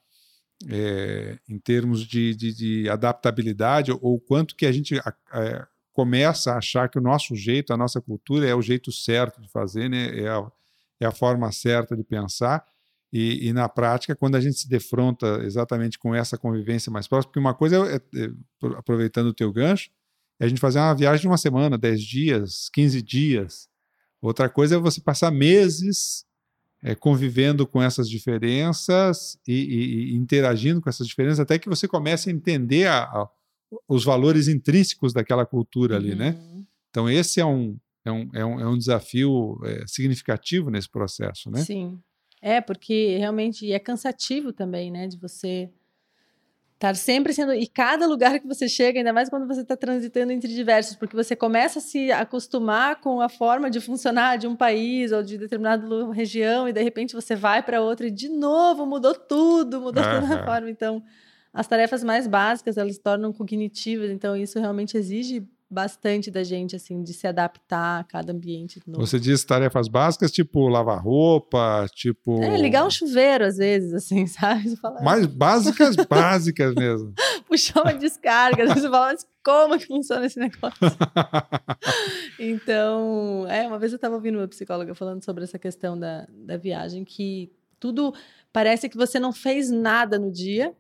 [0.69, 6.53] é, em termos de, de, de, adaptabilidade, ou o quanto que a gente é, começa
[6.53, 9.89] a achar que o nosso jeito, a nossa cultura é o jeito certo de fazer,
[9.89, 10.19] né?
[10.19, 10.51] é, a,
[10.99, 12.65] é a forma certa de pensar.
[13.11, 17.29] E, e, na prática, quando a gente se defronta exatamente com essa convivência mais próxima,
[17.29, 18.29] porque uma coisa é, é
[18.77, 19.89] aproveitando o teu gancho,
[20.39, 23.69] é a gente fazer uma viagem de uma semana, 10 dias, 15 dias.
[24.21, 26.25] Outra coisa é você passar meses
[26.83, 31.87] é, convivendo com essas diferenças e, e, e, interagindo com essas diferenças, até que você
[31.87, 33.29] comece a entender a, a,
[33.87, 36.31] os valores intrínsecos daquela cultura ali, né?
[36.31, 36.57] uhum.
[36.57, 36.65] né?
[36.89, 41.49] Então, esse é um, é um, é um, é um desafio é, significativo nesse processo,
[41.51, 41.63] né?
[41.63, 41.99] Sim.
[42.41, 45.07] É, porque realmente é cansativo também, né?
[45.07, 45.69] De você
[46.77, 47.53] estar sempre sendo.
[47.53, 51.15] E cada lugar que você chega, ainda mais quando você está transitando entre diversos, porque
[51.15, 55.37] você começa a se acostumar com a forma de funcionar de um país ou de
[55.37, 60.03] determinada região, e de repente você vai para outra e de novo mudou tudo, mudou
[60.03, 60.21] uhum.
[60.21, 60.69] toda a forma.
[60.69, 61.03] Então,
[61.51, 66.75] as tarefas mais básicas elas se tornam cognitivas, então isso realmente exige bastante da gente,
[66.75, 69.05] assim, de se adaptar a cada ambiente novo.
[69.05, 72.41] Você diz tarefas básicas, tipo lavar roupa, tipo...
[72.41, 74.75] É, ligar um chuveiro, às vezes, assim, sabe?
[74.77, 75.01] Fala...
[75.01, 77.13] Mais básicas, básicas mesmo.
[77.45, 80.79] Puxar uma descarga, você fala, mas como que funciona esse negócio?
[82.39, 86.55] então, é, uma vez eu estava ouvindo uma psicóloga falando sobre essa questão da, da
[86.55, 88.13] viagem, que tudo
[88.53, 90.73] parece que você não fez nada no dia,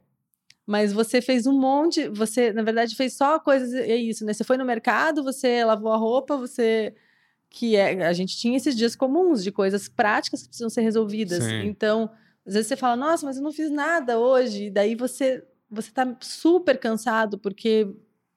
[0.67, 4.33] mas você fez um monte, você, na verdade, fez só coisas, é isso, né?
[4.33, 6.93] Você foi no mercado, você lavou a roupa, você
[7.49, 11.45] que é, a gente tinha esses dias comuns de coisas práticas que precisam ser resolvidas.
[11.45, 11.61] Sim.
[11.67, 12.11] Então,
[12.45, 14.65] às vezes você fala: "Nossa, mas eu não fiz nada hoje".
[14.65, 17.87] E daí você você tá super cansado porque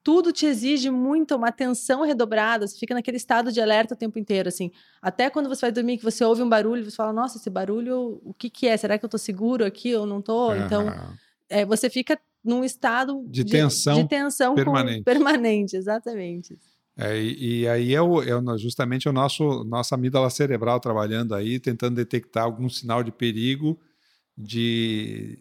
[0.03, 4.17] tudo te exige muito uma atenção redobrada, você fica naquele estado de alerta o tempo
[4.17, 4.71] inteiro, assim.
[5.01, 8.19] Até quando você vai dormir, que você ouve um barulho, você fala, nossa, esse barulho,
[8.23, 8.75] o que que é?
[8.75, 10.49] Será que eu tô seguro aqui ou não tô?
[10.49, 10.65] Uhum.
[10.65, 10.87] Então,
[11.51, 14.99] é, você fica num estado de, de tensão, de tensão permanente.
[14.99, 16.57] Com, permanente, exatamente.
[16.97, 21.59] É, e, e, aí é, o, é justamente o nosso nossa amígdala cerebral trabalhando aí,
[21.59, 23.79] tentando detectar algum sinal de perigo,
[24.37, 25.39] de,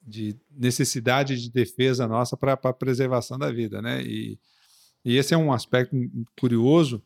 [0.00, 4.02] de necessidade de defesa nossa para a preservação da vida, né?
[4.02, 4.38] E,
[5.04, 5.96] e esse é um aspecto
[6.38, 7.02] curioso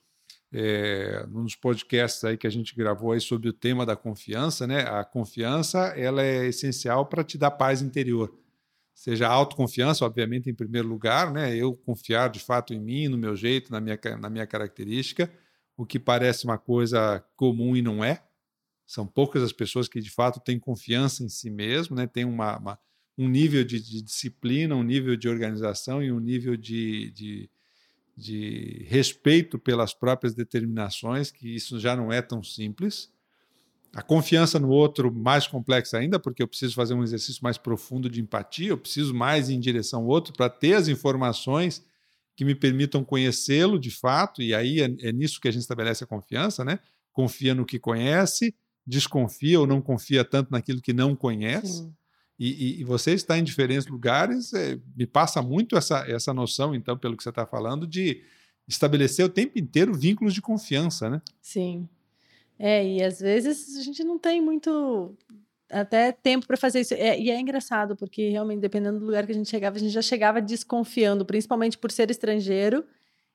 [0.52, 4.82] é, nos podcasts aí que a gente gravou aí sobre o tema da confiança, né?
[4.82, 8.32] A confiança ela é essencial para te dar paz interior.
[8.94, 11.54] Seja a autoconfiança, obviamente, em primeiro lugar, né?
[11.54, 15.30] Eu confiar de fato em mim, no meu jeito, na minha, na minha característica,
[15.76, 18.22] o que parece uma coisa comum e não é.
[18.86, 22.06] São poucas as pessoas que de fato têm confiança em si mesmo, né?
[22.06, 22.78] Tem uma, uma
[23.18, 27.50] um nível de, de, disciplina, um nível de organização e um nível de, de
[28.16, 33.10] de respeito pelas próprias determinações, que isso já não é tão simples.
[33.94, 38.08] A confiança no outro, mais complexa ainda, porque eu preciso fazer um exercício mais profundo
[38.08, 41.84] de empatia, eu preciso mais em direção ao outro para ter as informações
[42.34, 46.04] que me permitam conhecê-lo de fato, e aí é, é, nisso que a gente estabelece
[46.04, 46.78] a confiança, né?
[47.12, 48.54] Confia no que conhece,
[48.86, 51.78] desconfia ou não confia tanto naquilo que não conhece.
[51.78, 51.94] Sim.
[52.38, 56.74] E, e, e, você está em diferentes lugares, é, me passa muito essa, essa noção,
[56.74, 58.22] então, pelo que você está falando, de
[58.68, 61.22] estabelecer o tempo inteiro vínculos de confiança, né?
[61.40, 61.88] Sim.
[62.58, 65.14] É, e às vezes a gente não tem muito
[65.70, 66.94] até tempo para fazer isso.
[66.94, 69.92] É, e é engraçado, porque realmente, dependendo do lugar que a gente chegava, a gente
[69.92, 72.84] já chegava desconfiando, principalmente por ser estrangeiro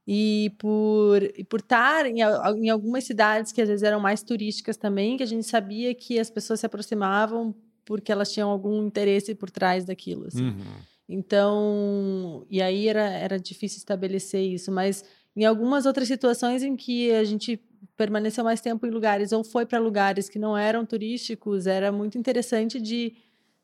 [0.08, 4.78] e por, e por estar em, em algumas cidades que às vezes eram mais turísticas
[4.78, 9.34] também, que a gente sabia que as pessoas se aproximavam porque elas tinham algum interesse
[9.36, 10.28] por trás daquilo.
[10.28, 10.44] Assim.
[10.44, 10.82] Uhum.
[11.08, 15.04] Então, e aí era, era difícil estabelecer isso, mas
[15.36, 17.60] em algumas outras situações em que a gente
[17.98, 22.18] permaneceu mais tempo em lugares ou foi para lugares que não eram turísticos, era muito
[22.18, 23.14] interessante de,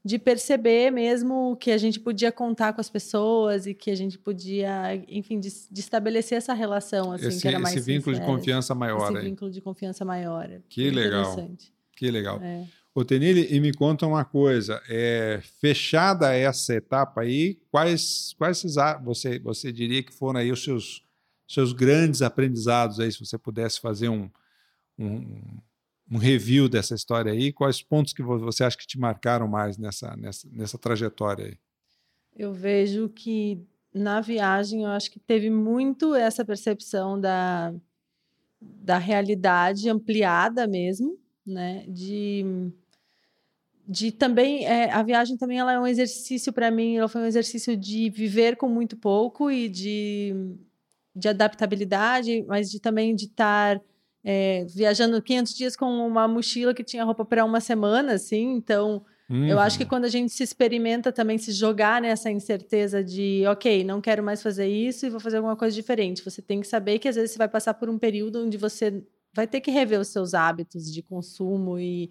[0.03, 4.17] de perceber mesmo que a gente podia contar com as pessoas e que a gente
[4.17, 8.31] podia, enfim, de, de estabelecer essa relação assim, esse, que era mais esse vínculo sincera,
[8.31, 9.09] de confiança maior.
[9.09, 9.25] Esse aí.
[9.25, 10.49] vínculo de confiança maior.
[10.67, 11.49] Que legal.
[11.95, 12.39] Que legal.
[12.41, 12.65] É.
[12.97, 18.63] Ô, Tenille, e me conta uma coisa, é, fechada essa etapa aí, quais, quais
[19.03, 21.05] você, você diria que foram aí os seus,
[21.47, 24.27] seus grandes aprendizados aí, se você pudesse fazer um,
[24.97, 25.59] um,
[26.09, 30.17] um review dessa história aí, quais pontos que você acha que te marcaram mais nessa,
[30.17, 31.57] nessa, nessa trajetória aí?
[32.35, 33.61] Eu vejo que
[33.93, 37.71] na viagem eu acho que teve muito essa percepção da,
[38.59, 41.85] da realidade ampliada mesmo, né?
[41.87, 42.73] De
[43.87, 47.25] de também é, a viagem também ela é um exercício para mim ela foi um
[47.25, 50.33] exercício de viver com muito pouco e de,
[51.15, 53.79] de adaptabilidade mas de também de estar
[54.23, 59.03] é, viajando 500 dias com uma mochila que tinha roupa para uma semana assim então
[59.29, 59.45] Uhum.
[59.45, 63.83] Eu acho que quando a gente se experimenta também se jogar nessa incerteza de, ok,
[63.83, 66.23] não quero mais fazer isso e vou fazer alguma coisa diferente.
[66.23, 69.03] Você tem que saber que às vezes você vai passar por um período onde você
[69.33, 72.09] vai ter que rever os seus hábitos de consumo e,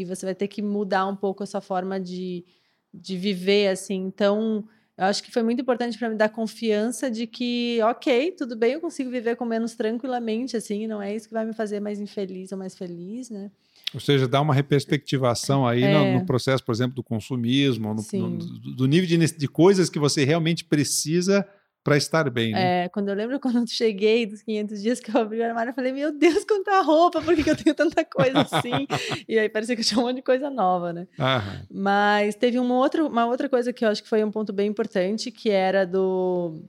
[0.00, 2.44] e você vai ter que mudar um pouco a sua forma de,
[2.92, 3.96] de viver, assim.
[3.96, 4.64] Então,
[4.96, 8.72] eu acho que foi muito importante para me dar confiança de que, ok, tudo bem,
[8.72, 12.00] eu consigo viver com menos tranquilamente, assim, não é isso que vai me fazer mais
[12.00, 13.50] infeliz ou mais feliz, né?
[13.94, 15.92] Ou seja, dá uma reperspectivação aí é.
[15.92, 18.38] no, no, processo, por exemplo, do consumismo, no, no,
[18.74, 21.46] do nível de, de coisas que você realmente precisa
[21.82, 22.84] para estar bem, né?
[22.84, 25.70] É, quando eu lembro quando eu cheguei dos 500 dias que eu abri o armário,
[25.70, 28.86] eu falei, meu Deus, quanta roupa, por que eu tenho tanta coisa assim?
[29.28, 31.08] e aí parecia que eu tinha um monte de coisa nova, né?
[31.18, 31.66] Aham.
[31.70, 34.68] Mas teve uma outra, uma outra coisa que eu acho que foi um ponto bem
[34.68, 36.62] importante, que era do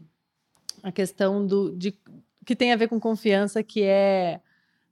[0.81, 1.93] a questão do de,
[2.45, 4.39] que tem a ver com confiança, que é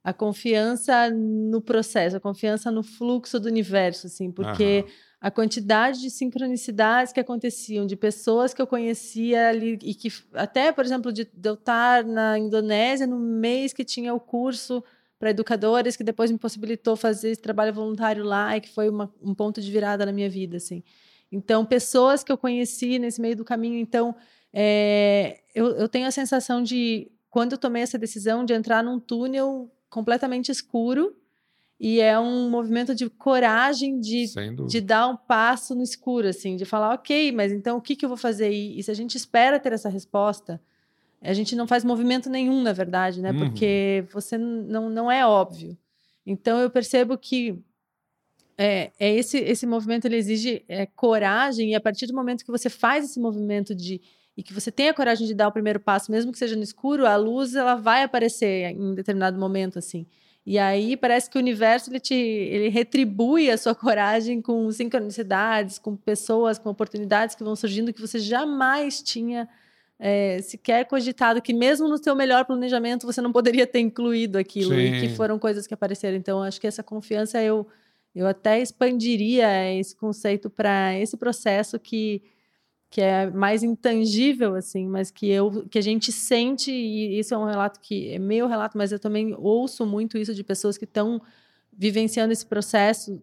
[0.04, 6.00] a confiança no processo, a confiança no fluxo do universo, assim, porque Aham a quantidade
[6.00, 11.12] de sincronicidades que aconteciam, de pessoas que eu conhecia ali, e que até, por exemplo,
[11.12, 14.82] de, de eu estar na Indonésia no mês que tinha o curso
[15.18, 19.12] para educadores, que depois me possibilitou fazer esse trabalho voluntário lá, e que foi uma,
[19.20, 20.84] um ponto de virada na minha vida, assim.
[21.32, 23.78] Então, pessoas que eu conheci nesse meio do caminho.
[23.78, 24.14] Então,
[24.52, 29.00] é, eu, eu tenho a sensação de, quando eu tomei essa decisão de entrar num
[29.00, 31.16] túnel completamente escuro,
[31.80, 34.26] e é um movimento de coragem de,
[34.66, 38.04] de dar um passo no escuro, assim, de falar, ok, mas então o que, que
[38.04, 38.50] eu vou fazer?
[38.50, 40.60] E, e se a gente espera ter essa resposta,
[41.22, 43.30] a gente não faz movimento nenhum, na verdade, né?
[43.30, 43.38] Uhum.
[43.38, 45.76] Porque você não, não é óbvio.
[46.26, 47.58] Então eu percebo que
[48.56, 52.50] é, é esse, esse movimento ele exige é, coragem, e a partir do momento que
[52.50, 54.00] você faz esse movimento de
[54.36, 56.62] e que você tem a coragem de dar o primeiro passo, mesmo que seja no
[56.62, 60.06] escuro, a luz ela vai aparecer em determinado momento, assim.
[60.50, 65.78] E aí parece que o universo ele te ele retribui a sua coragem com sincronicidades,
[65.78, 69.46] com pessoas, com oportunidades que vão surgindo que você jamais tinha
[69.98, 74.70] é, sequer cogitado, que mesmo no seu melhor planejamento você não poderia ter incluído aquilo,
[74.70, 74.80] Sim.
[74.80, 76.16] e que foram coisas que apareceram.
[76.16, 77.66] Então, acho que essa confiança eu,
[78.14, 82.22] eu até expandiria esse conceito para esse processo que
[82.90, 87.38] que é mais intangível assim, mas que eu que a gente sente e isso é
[87.38, 90.84] um relato que é meu relato, mas eu também ouço muito isso de pessoas que
[90.84, 91.20] estão
[91.76, 93.20] vivenciando esse processo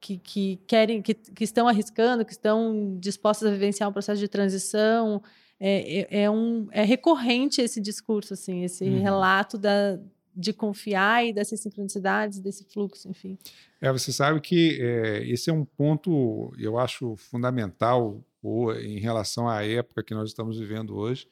[0.00, 4.28] que, que querem que, que estão arriscando, que estão dispostas a vivenciar um processo de
[4.28, 5.22] transição.
[5.58, 9.02] É, é, é um é recorrente esse discurso assim, esse uhum.
[9.02, 9.98] relato da
[10.34, 13.38] de confiar e dessas sincronicidades, desse fluxo, enfim.
[13.80, 19.48] É, você sabe que é, esse é um ponto, eu acho fundamental ou em relação
[19.48, 21.28] à época que nós estamos vivendo hoje,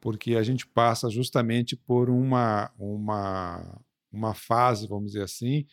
[0.00, 3.80] porque a gente passa justamente por uma, uma,
[4.12, 5.66] uma fase, vamos dizer assim,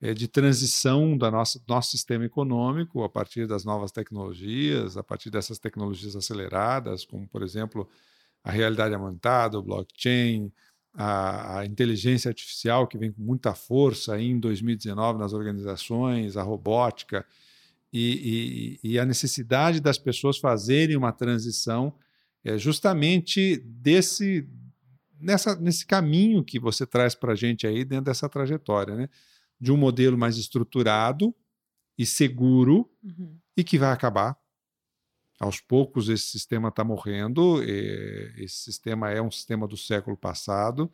[0.00, 5.30] é, de transição do nosso, nosso sistema econômico a partir das novas tecnologias, a partir
[5.30, 7.88] dessas tecnologias aceleradas, como, por exemplo,
[8.44, 10.52] a realidade aumentada, o blockchain,
[10.92, 17.24] a, a, inteligência artificial, que vem com muita força em 2019 nas organizações, a robótica
[17.92, 21.94] e, e, e a necessidade das pessoas fazerem uma transição
[22.44, 24.48] é justamente desse
[25.22, 29.08] nessa, nesse caminho que você traz para a gente aí dentro dessa trajetória, né?
[29.60, 31.34] De um modelo mais estruturado
[31.96, 33.38] e seguro uhum.
[33.56, 34.36] e que vai acabar.
[35.38, 37.62] Aos poucos esse sistema está morrendo.
[37.62, 40.90] esse sistema é um sistema do século passado.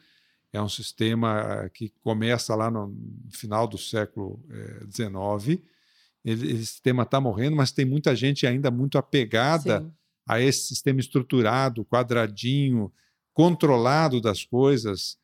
[0.53, 2.95] É um sistema que começa lá no
[3.31, 4.43] final do século
[4.91, 5.61] XIX.
[5.63, 5.78] É,
[6.25, 9.93] esse sistema está morrendo, mas tem muita gente ainda muito apegada Sim.
[10.27, 12.93] a esse sistema estruturado, quadradinho,
[13.33, 15.17] controlado das coisas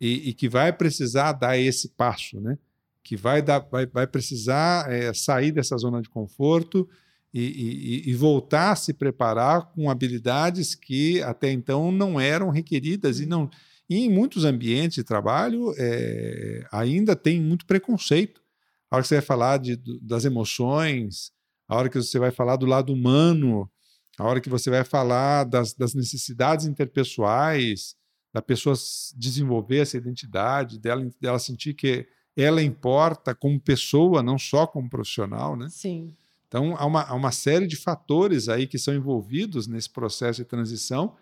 [0.00, 2.58] e, e, que vai precisar dar esse passo, né?
[3.02, 6.88] Que vai, dar, vai, vai precisar é, sair dessa zona de conforto
[7.32, 13.20] e, e, e, voltar a se preparar com habilidades que até então não eram requeridas
[13.20, 13.50] e não
[13.88, 18.40] e em muitos ambientes de trabalho é, ainda tem muito preconceito
[18.90, 21.32] a hora que você vai falar de, das emoções,
[21.68, 23.70] a hora que você vai falar do lado humano,
[24.18, 27.94] a hora que você vai falar das, das necessidades interpessoais,
[28.32, 28.74] da pessoa
[29.16, 35.56] desenvolver essa identidade, dela, dela sentir que ela importa como pessoa, não só como profissional,
[35.56, 35.68] né?
[35.70, 36.14] Sim.
[36.46, 40.48] Então, há uma, há uma série de fatores aí que são envolvidos nesse processo de
[40.48, 41.14] transição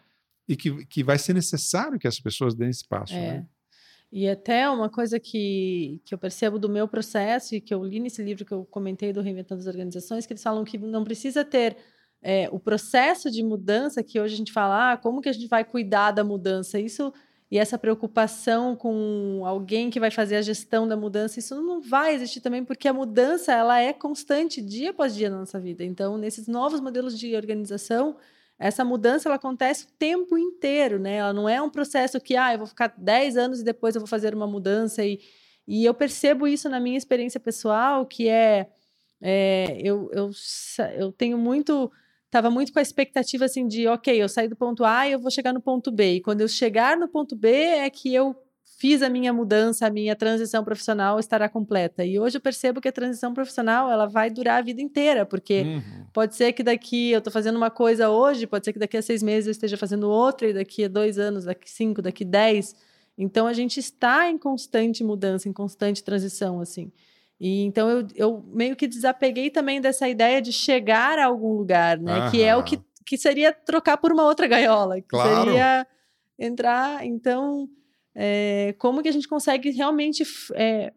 [0.49, 3.15] e que, que vai ser necessário que as pessoas deem esse passo.
[3.15, 3.39] É.
[3.39, 3.49] Né?
[4.13, 8.01] E até uma coisa que, que eu percebo do meu processo e que eu li
[8.01, 11.45] nesse livro que eu comentei do Reinventando as Organizações, que eles falam que não precisa
[11.45, 11.77] ter
[12.23, 15.49] é, o processo de mudança que hoje a gente fala, ah, como que a gente
[15.49, 16.79] vai cuidar da mudança?
[16.79, 17.13] Isso
[17.51, 22.15] e essa preocupação com alguém que vai fazer a gestão da mudança, isso não vai
[22.15, 25.85] existir também, porque a mudança ela é constante dia após dia na nossa vida.
[25.85, 28.17] Então, nesses novos modelos de organização,
[28.59, 31.17] essa mudança ela acontece o tempo inteiro, né?
[31.17, 34.01] Ela não é um processo que, ah, eu vou ficar 10 anos e depois eu
[34.01, 35.05] vou fazer uma mudança.
[35.05, 35.21] E,
[35.67, 38.69] e eu percebo isso na minha experiência pessoal, que é,
[39.21, 40.31] é eu, eu,
[40.99, 41.91] eu tenho muito
[42.27, 45.19] estava muito com a expectativa assim de, ok, eu saí do ponto A e eu
[45.19, 46.17] vou chegar no ponto B.
[46.17, 48.37] E quando eu chegar no ponto B é que eu
[48.77, 52.05] fiz a minha mudança, a minha transição profissional estará completa.
[52.05, 55.63] E hoje eu percebo que a transição profissional ela vai durar a vida inteira, porque
[55.63, 56.07] uhum.
[56.13, 59.03] pode ser que daqui eu estou fazendo uma coisa hoje, pode ser que daqui a
[59.03, 62.77] seis meses eu esteja fazendo outra, e daqui a dois anos, daqui cinco, daqui dez.
[63.17, 66.93] Então a gente está em constante mudança, em constante transição, assim.
[67.41, 71.99] E então eu, eu meio que desapeguei também dessa ideia de chegar a algum lugar,
[71.99, 72.13] né?
[72.13, 72.31] Aham.
[72.31, 75.45] Que é o que, que seria trocar por uma outra gaiola, que claro.
[75.47, 75.87] seria
[76.39, 77.07] entrar.
[77.07, 77.71] Então,
[78.19, 80.91] é, como que a gente consegue realmente é,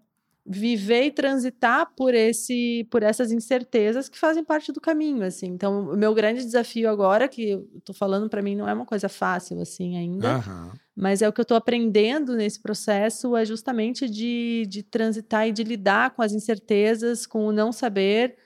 [0.46, 5.92] viver e transitar por esse por essas incertezas que fazem parte do caminho assim então
[5.92, 9.10] o meu grande desafio agora que eu tô falando para mim não é uma coisa
[9.10, 10.72] fácil assim ainda uhum.
[10.96, 15.52] mas é o que eu estou aprendendo nesse processo é justamente de, de transitar e
[15.52, 18.38] de lidar com as incertezas com o não saber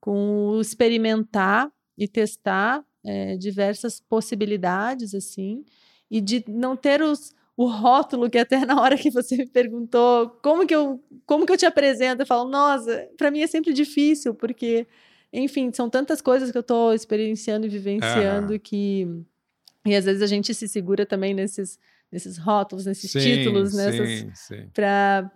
[0.00, 5.64] com o experimentar e testar é, diversas possibilidades assim
[6.08, 10.30] e de não ter os o rótulo que até na hora que você me perguntou
[10.42, 13.72] como que eu como que eu te apresento, eu falo, nossa, para mim é sempre
[13.72, 14.86] difícil, porque
[15.32, 19.06] enfim, são tantas coisas que eu estou experienciando e vivenciando que
[19.86, 21.78] e às vezes a gente se segura também nesses
[22.10, 24.26] nesses rótulos, nesses sim, títulos, nessas
[24.74, 25.30] para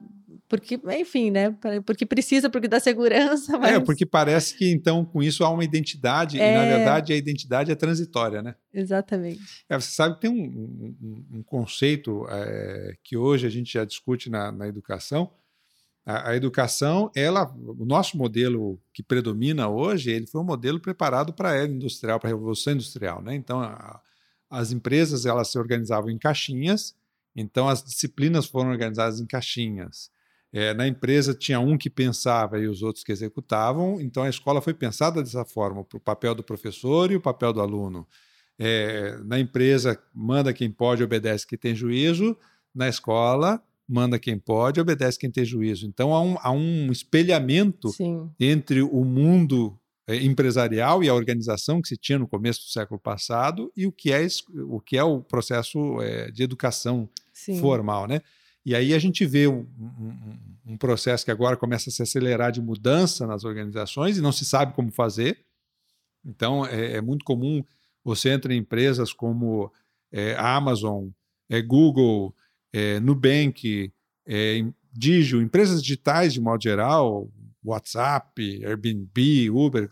[0.49, 1.57] porque, enfim, né?
[1.87, 3.57] Porque precisa, porque dá segurança.
[3.57, 3.73] É, mas...
[3.73, 6.53] É, porque parece que então com isso há uma identidade, é...
[6.53, 8.55] e na verdade a identidade é transitória, né?
[8.73, 9.65] Exatamente.
[9.69, 13.85] É, você sabe que tem um, um, um conceito é, que hoje a gente já
[13.85, 15.33] discute na, na educação.
[16.07, 21.33] A, a, educação, ela, o nosso modelo que predomina hoje, ele foi um modelo preparado
[21.33, 23.35] para a era industrial, para a revolução industrial, né?
[23.35, 24.01] Então, a,
[24.51, 26.95] as empresas elas se organizavam em caixinhas,
[27.35, 30.11] então as disciplinas foram organizadas em caixinhas.
[30.53, 34.63] É, na empresa tinha um que pensava e os outros que executavam, então a escola
[34.63, 38.07] foi pensada dessa forma, para o papel do professor e o papel do aluno.
[38.57, 42.37] É, na empresa, manda quem pode, obedece quem tem juízo.
[42.73, 45.87] Na escola, manda quem pode, obedece quem tem juízo.
[45.87, 48.31] Então há um, há um espelhamento Sim.
[48.39, 49.79] entre o mundo
[50.09, 54.13] empresarial e a organização que se tinha no começo do século passado e o que
[54.13, 54.27] é,
[54.69, 57.59] o, que é o processo é, de educação Sim.
[57.59, 58.07] formal.
[58.07, 58.21] Né?
[58.67, 62.53] E aí a gente vê um, um, um, processo que agora começa a se acelerar
[62.53, 65.39] de mudança nas organizações e não se sabe como fazer.
[66.25, 67.63] Então, é, é muito comum
[68.05, 69.73] você entra em empresas como
[70.13, 71.09] é, Amazon,
[71.49, 72.35] é, Google,
[72.73, 73.93] é, Nubank,
[74.27, 77.29] é, Digio, empresas digitais de modo geral,
[77.65, 79.91] WhatsApp, Airbnb, Uber,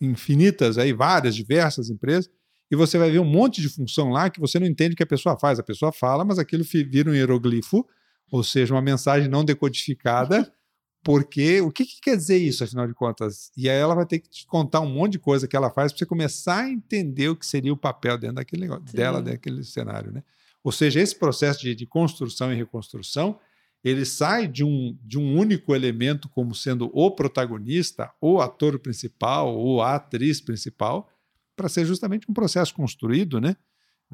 [0.00, 2.30] infinitas aí, várias, diversas empresas,
[2.70, 5.02] e você vai ver um monte de função lá que você não entende o que
[5.02, 5.58] a pessoa faz.
[5.58, 7.86] A pessoa fala, mas aquilo vira um hieroglifo,
[8.30, 10.50] ou seja, uma mensagem não decodificada,
[11.04, 13.50] porque o que, que, quer dizer isso, afinal de contas?
[13.54, 15.92] E aí ela vai ter que te contar um monte de coisa que ela faz
[15.92, 19.62] para você começar a entender o que seria o papel dentro daquele negócio, dela, daquele
[19.64, 20.22] cenário, né?
[20.64, 23.38] Ou seja, esse processo de, de, construção e reconstrução,
[23.84, 29.56] ele sai de um, de um único elemento como sendo o protagonista, o ator principal,
[29.56, 31.08] ou a atriz principal,
[31.56, 33.56] para ser justamente um processo construído, né?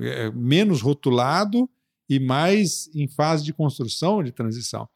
[0.00, 1.68] É, menos rotulado
[2.08, 4.88] e mais em fase de construção, de transição.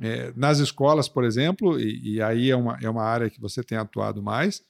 [0.00, 3.62] É, nas escolas, por exemplo, e, e, aí é uma, é uma área que você
[3.64, 4.62] tem atuado mais,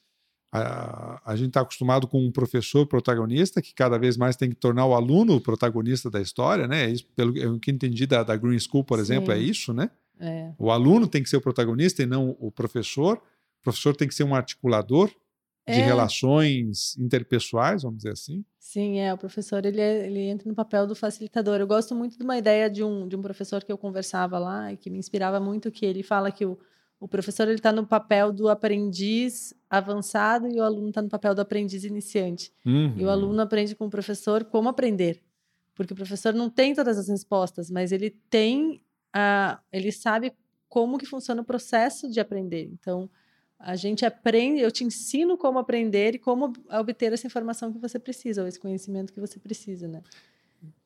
[0.63, 4.55] a, a gente está acostumado com um professor protagonista que cada vez mais tem que
[4.55, 6.85] tornar o aluno o protagonista da história, né?
[6.85, 9.01] É isso, pelo que entendi da, da Green School, por Sim.
[9.01, 9.89] exemplo, é isso, né?
[10.19, 10.51] É.
[10.57, 13.17] O aluno tem que ser o protagonista e não o professor.
[13.17, 15.09] O professor tem que ser um articulador
[15.67, 15.85] de é.
[15.85, 18.43] relações interpessoais, vamos dizer assim.
[18.57, 19.13] Sim, é.
[19.13, 21.59] O professor ele, é, ele entra no papel do facilitador.
[21.59, 24.71] Eu gosto muito de uma ideia de um, de um professor que eu conversava lá
[24.71, 26.57] e que me inspirava muito, que ele fala que o,
[26.99, 31.35] o professor ele está no papel do aprendiz avançado e o aluno está no papel
[31.35, 32.51] do aprendiz iniciante.
[32.65, 32.93] Uhum.
[32.95, 33.11] E o uhum.
[33.11, 35.21] aluno aprende com o professor como aprender,
[35.75, 38.81] porque o professor não tem todas as respostas, mas ele tem
[39.13, 40.33] a, ele sabe
[40.69, 42.69] como que funciona o processo de aprender.
[42.73, 43.09] Então
[43.59, 47.97] a gente aprende, eu te ensino como aprender e como obter essa informação que você
[47.97, 50.01] precisa, ou esse conhecimento que você precisa, né?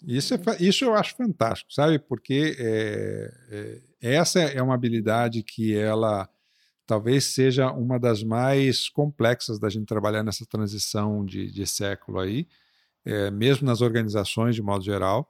[0.06, 2.00] Isso, é, isso eu acho fantástico, sabe?
[2.00, 3.34] Porque é,
[4.02, 6.30] é, essa é uma habilidade que ela
[6.92, 12.46] talvez seja uma das mais complexas da gente trabalhar nessa transição de, de século aí,
[13.06, 15.26] é, mesmo nas organizações de modo geral.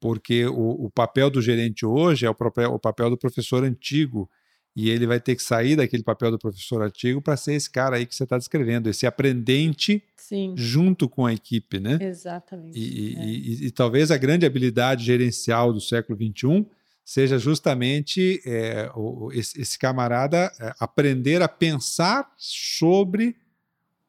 [0.00, 4.28] porque o, o papel do gerente hoje é o, papel, o papel do professor antigo,
[4.74, 7.94] e ele vai ter que sair daquele papel do professor antigo para ser esse cara
[7.94, 10.52] aí que você está descrevendo, esse aprendente Sim.
[10.56, 11.96] junto com a equipe, né?
[12.00, 12.76] Exatamente.
[12.76, 13.24] E, é.
[13.24, 16.66] e, e, e, talvez a grande habilidade gerencial do século XXI
[17.04, 23.36] seja justamente é, o, esse, esse, camarada é, aprender a pensar sobre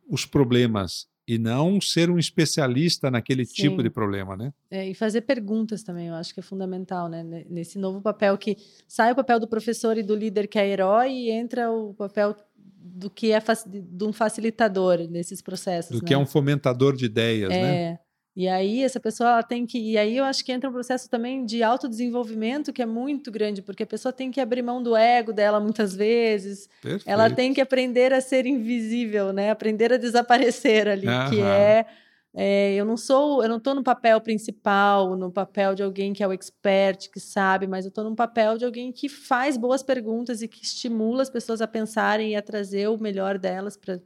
[0.10, 3.54] os problemas e não ser um especialista naquele Sim.
[3.54, 4.54] tipo de problema, né?
[4.70, 7.46] É, e fazer perguntas também, eu acho que é fundamental, né?
[7.50, 11.12] Nesse novo papel que sai o papel do professor e do líder que é herói
[11.12, 15.92] e entra o papel do que é de um facilitador nesses processos.
[15.92, 16.08] Do né?
[16.08, 18.00] que é um fomentador de ideias, é, né?
[18.36, 21.08] E aí essa pessoa ela tem que e aí eu acho que entra um processo
[21.08, 24.96] também de autodesenvolvimento que é muito grande, porque a pessoa tem que abrir mão do
[24.96, 26.68] ego dela muitas vezes.
[26.82, 27.08] Perfeito.
[27.08, 29.52] Ela tem que aprender a ser invisível, né?
[29.52, 31.30] Aprender a desaparecer ali, Aham.
[31.30, 31.86] que é,
[32.34, 36.24] é, eu não sou, eu não estou no papel principal, no papel de alguém que
[36.24, 39.84] é o expert, que sabe, mas eu estou no papel de alguém que faz boas
[39.84, 44.02] perguntas e que estimula as pessoas a pensarem e a trazer o melhor delas para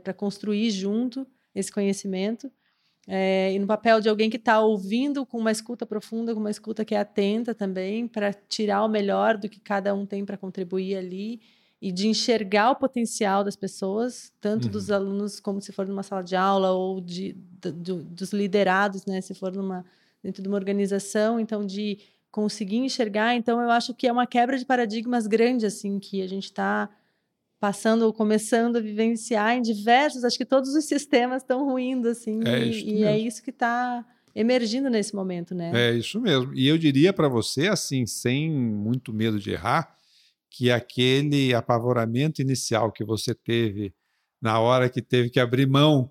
[0.00, 2.50] para construir junto esse conhecimento
[3.10, 6.50] é, e no papel de alguém que está ouvindo com uma escuta profunda, com uma
[6.50, 10.36] escuta que é atenta também, para tirar o melhor do que cada um tem para
[10.36, 11.40] contribuir ali
[11.80, 14.70] e de enxergar o potencial das pessoas, tanto uhum.
[14.72, 19.32] dos alunos como se for numa sala de aula ou de, dos liderados, né, se
[19.32, 19.86] for numa
[20.22, 21.98] dentro de uma organização, então de
[22.30, 26.26] conseguir enxergar, então eu acho que é uma quebra de paradigmas grande assim que a
[26.26, 26.90] gente está
[27.60, 32.40] passando ou começando a vivenciar em diversos, acho que todos os sistemas estão ruindo assim,
[32.44, 34.04] é e, e é isso que está
[34.34, 35.72] emergindo nesse momento, né?
[35.74, 36.54] É isso mesmo.
[36.54, 39.96] E eu diria para você assim, sem muito medo de errar,
[40.50, 43.92] que aquele apavoramento inicial que você teve
[44.40, 46.10] na hora que teve que abrir mão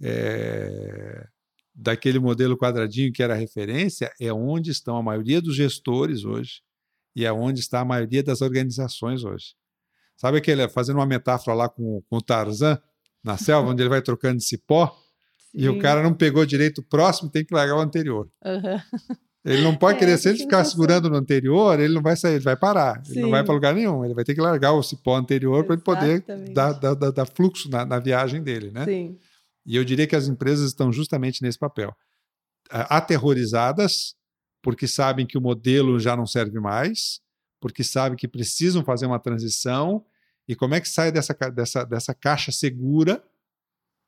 [0.00, 1.26] é,
[1.74, 6.60] daquele modelo quadradinho que era referência, é onde estão a maioria dos gestores hoje
[7.16, 9.54] e é onde está a maioria das organizações hoje.
[10.22, 12.78] Sabe aquele, fazendo uma metáfora lá com, com o Tarzan,
[13.24, 14.86] na selva, onde ele vai trocando de cipó,
[15.50, 15.62] Sim.
[15.62, 18.30] e o cara não pegou direito o próximo, tem que largar o anterior.
[18.44, 19.16] Uhum.
[19.44, 22.34] Ele não pode é, querer, se ele ficar segurando no anterior, ele não vai sair,
[22.34, 23.14] ele vai parar, Sim.
[23.14, 24.04] ele não vai para lugar nenhum.
[24.04, 27.68] Ele vai ter que largar o cipó anterior para ele poder dar, dar, dar, fluxo
[27.68, 28.84] na, na, viagem dele, né?
[28.84, 29.18] Sim.
[29.66, 31.92] E eu diria que as empresas estão justamente nesse papel.
[32.70, 34.14] Aterrorizadas,
[34.62, 37.18] porque sabem que o modelo já não serve mais,
[37.60, 40.04] porque sabem que precisam fazer uma transição
[40.52, 43.24] e como é que sai dessa, dessa, dessa caixa segura,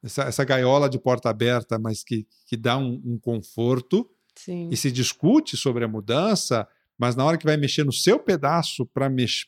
[0.02, 4.68] essa, essa gaiola de porta aberta, mas que, que dá um, um conforto, Sim.
[4.70, 6.68] e se discute sobre a mudança,
[6.98, 8.86] mas na hora que vai mexer no seu pedaço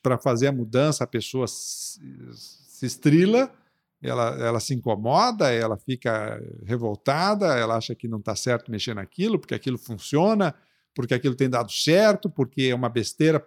[0.02, 2.00] para fazer a mudança, a pessoa se,
[2.32, 3.52] se estrila,
[4.00, 9.38] ela, ela se incomoda, ela fica revoltada, ela acha que não está certo mexer naquilo,
[9.38, 10.54] porque aquilo funciona,
[10.94, 13.44] porque aquilo tem dado certo, porque é uma besteira.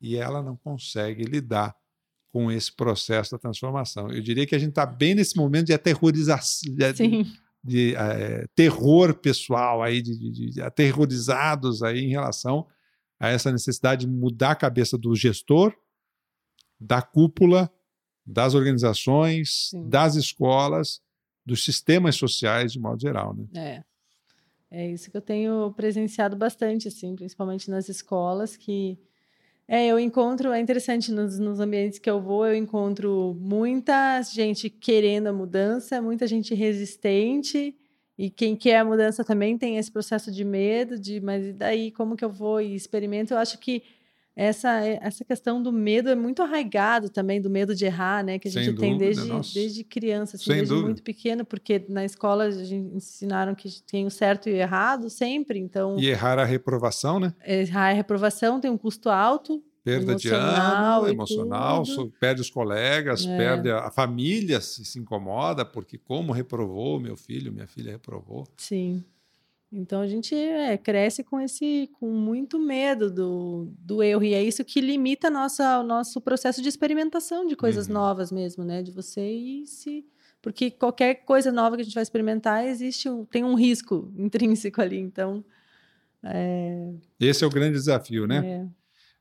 [0.00, 1.76] E ela não consegue lidar
[2.34, 4.10] com esse processo da transformação.
[4.10, 7.32] Eu diria que a gente está bem nesse momento de aterrorização, de,
[7.62, 12.66] de é, terror pessoal, aí, de, de, de, aterrorizados aí em relação
[13.20, 15.72] a essa necessidade de mudar a cabeça do gestor,
[16.80, 17.72] da cúpula,
[18.26, 19.88] das organizações, Sim.
[19.88, 21.00] das escolas,
[21.46, 23.32] dos sistemas sociais de modo geral.
[23.32, 23.46] Né?
[23.54, 23.84] É.
[24.72, 28.98] É isso que eu tenho presenciado bastante, assim, principalmente nas escolas, que
[29.66, 34.68] é, eu encontro, é interessante, nos, nos ambientes que eu vou, eu encontro muita gente
[34.68, 37.74] querendo a mudança, muita gente resistente,
[38.16, 41.90] e quem quer a mudança também tem esse processo de medo, de mas e daí
[41.90, 43.34] como que eu vou e experimento?
[43.34, 43.82] Eu acho que
[44.36, 48.38] essa, essa questão do medo é muito arraigado também, do medo de errar, né?
[48.38, 50.86] Que a gente Sem tem dúvida, desde, desde criança, assim, desde dúvida.
[50.86, 55.08] muito pequeno, porque na escola a gente ensinaram que tem o certo e o errado
[55.08, 55.98] sempre, então...
[55.98, 57.32] E errar a reprovação, né?
[57.46, 62.12] Errar a reprovação tem um custo alto, Perda de emocional ano, e emocional, tudo.
[62.18, 63.36] perde os colegas, É.
[63.36, 68.46] perde a, a família, se, se incomoda, porque como reprovou meu filho, minha filha reprovou.
[68.56, 69.04] Sim.
[69.76, 74.40] Então a gente é, cresce com esse, com muito medo do, do erro e é
[74.42, 77.94] isso que limita nossa, o nosso processo de experimentação de coisas Uhum.
[77.94, 78.82] novas mesmo, né?
[78.82, 80.06] De você ir se,
[80.40, 84.80] porque qualquer coisa nova que a gente vai experimentar existe um, tem um risco intrínseco
[84.80, 85.44] ali, então
[86.22, 88.46] é, Esse é o grande desafio, né?
[88.46, 88.66] é,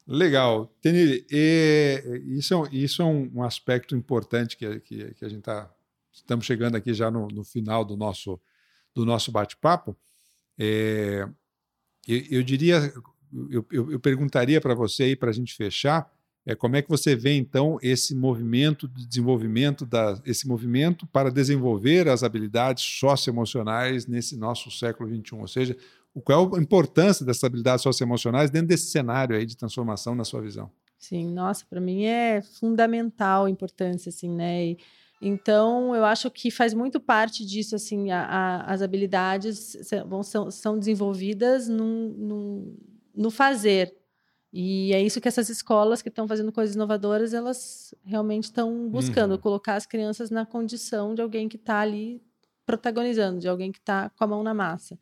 [0.05, 0.67] Legal.
[0.81, 5.39] Tenir, isso é, um- isso é um, um aspecto importante que, que, que a gente
[5.39, 5.73] está.
[6.11, 8.39] Estamos chegando aqui já no, no final do nosso,
[8.93, 9.95] do nosso bate-papo.
[10.57, 11.27] É,
[12.07, 12.93] eu, eu diria,
[13.49, 16.11] eu, eu, eu perguntaria para você aí, para a gente fechar,
[16.45, 21.31] é, como é que você vê então esse movimento de desenvolvimento, da, esse movimento para
[21.31, 25.35] desenvolver as habilidades socioemocionais nesse nosso século XXI?
[25.35, 25.77] Ou seja,
[26.23, 30.41] qual é a importância dessas habilidades socioemocionais dentro desse cenário aí de transformação na sua
[30.41, 30.69] visão?
[30.99, 34.67] Sim, nossa, para mim é fundamental a importância, assim, né?
[34.67, 34.77] E,
[35.25, 39.77] então, eu acho que faz muito parte disso, assim, a, a, as habilidades
[40.23, 42.77] são, são desenvolvidas num, num,
[43.15, 43.95] no fazer.
[44.51, 49.31] E é isso que essas escolas que estão fazendo coisas inovadoras, elas realmente estão buscando,
[49.31, 49.37] uhum.
[49.37, 52.21] colocar as crianças na condição de alguém que está ali
[52.65, 54.99] protagonizando, de alguém que está com a mão na massa.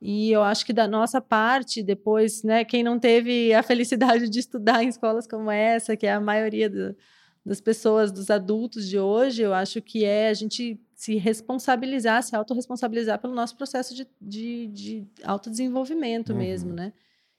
[0.00, 4.40] E eu acho que da nossa parte, depois, né, quem não teve a felicidade de
[4.40, 6.96] estudar em escolas como essa, que é a maioria do,
[7.44, 12.36] das pessoas, dos adultos de hoje, eu acho que é a gente se responsabilizar, se
[12.36, 16.38] autorresponsabilizar pelo nosso processo de, de, de autodesenvolvimento uhum.
[16.38, 16.92] mesmo, né?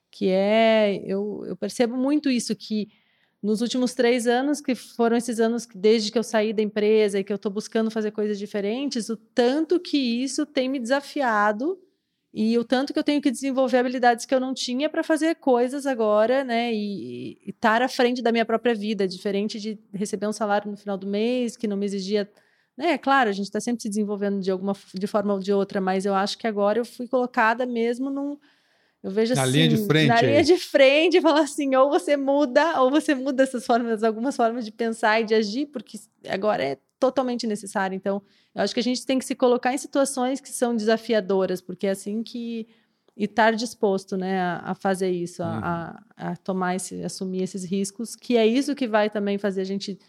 [0.10, 2.90] Que é, eu, eu percebo muito isso, que
[3.42, 7.24] nos últimos três anos, que foram esses anos desde que eu saí da empresa e
[7.24, 11.80] que eu estou buscando fazer coisas diferentes, o tanto que isso tem me desafiado
[12.34, 15.36] e o tanto que eu tenho que desenvolver habilidades que eu não tinha para fazer
[15.36, 16.74] coisas agora, né?
[16.74, 20.98] E, estar à frente da minha própria vida, diferente de receber um salário no final
[20.98, 22.30] do mês que não me exigia.
[22.78, 22.98] Né?
[22.98, 26.06] Claro, a gente está sempre se desenvolvendo de alguma de forma ou de outra, mas
[26.06, 28.38] eu acho que agora eu fui colocada mesmo num.
[29.04, 30.26] Eu vejo na assim, linha de frente, na aí.
[30.28, 34.38] linha de frente, e falar assim, ou você muda, ou você muda essas formas, algumas
[34.38, 37.96] formas de pensar e de agir, porque agora é totalmente necessário.
[37.96, 38.22] Então,
[38.54, 41.88] eu acho que a gente tem que se colocar em situações que são desafiadoras, porque
[41.88, 42.68] é assim que
[43.18, 45.50] e estar disposto, né, a, a fazer isso, uhum.
[45.50, 49.66] a, a, tomar esse, assumir esses riscos, que é isso que vai também fazer a
[49.66, 50.00] gente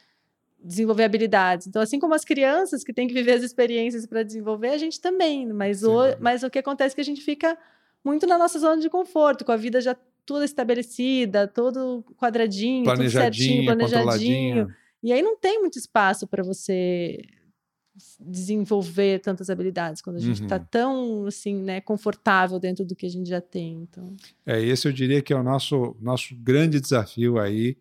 [0.62, 1.66] desenvolver habilidades.
[1.66, 5.00] Então, assim como as crianças que têm que viver as experiências para desenvolver, a gente
[5.00, 5.46] também.
[5.52, 7.58] Mas o, mas o que acontece é que a gente fica
[8.04, 13.10] muito na nossa zona de conforto, com a vida já toda estabelecida, todo quadradinho, tudo
[13.10, 14.72] certinho, planejadinho.
[15.02, 17.18] E aí não tem muito espaço para você
[18.18, 20.66] desenvolver tantas habilidades quando a gente está uhum.
[20.70, 24.92] tão assim né confortável dentro do que a gente já tem então é esse eu
[24.92, 27.76] diria que é o nosso nosso grande desafio aí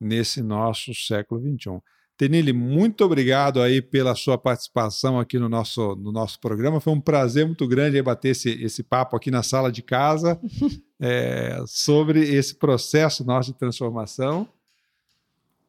[0.00, 1.80] nesse nosso século 21
[2.22, 6.78] Tenille, muito obrigado aí pela sua participação aqui no nosso, no nosso programa.
[6.78, 10.38] Foi um prazer muito grande bater esse, esse papo aqui na sala de casa
[11.00, 14.48] é, sobre esse processo nosso de transformação.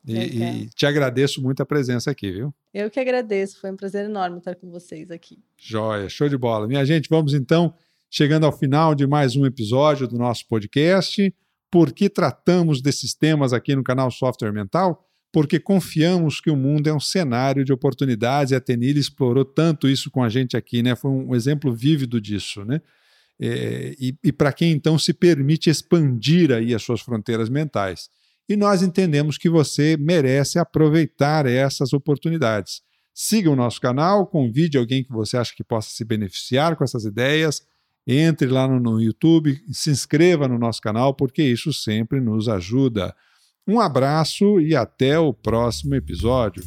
[0.05, 2.53] E, e, te agradeço muito a presença aqui, viu?
[2.73, 5.39] Eu que agradeço, foi um prazer enorme estar com vocês aqui.
[5.57, 6.67] Joia, show de bola.
[6.67, 7.73] Minha gente, vamos então
[8.09, 11.33] chegando ao final de mais um episódio do nosso podcast.
[11.71, 15.07] Por que tratamos desses temas aqui no canal Software Mental?
[15.31, 19.87] Porque confiamos que o mundo é um cenário de oportunidades e a Tenil explorou tanto
[19.87, 20.95] isso com a gente aqui, né?
[20.95, 22.81] Foi um exemplo vívido disso, né?
[23.39, 28.09] É, e, e para quem então se permite expandir aí as suas fronteiras mentais
[28.53, 32.81] e nós entendemos que você merece aproveitar essas oportunidades.
[33.11, 37.03] Siga o nosso canal, convide alguém que você acha que possa se beneficiar com essas
[37.03, 37.63] ideias,
[38.05, 43.15] entre lá no, YouTube, se inscreva no nosso canal, porque isso sempre nos ajuda.
[43.67, 46.63] Um abraço e até o próximo episódio.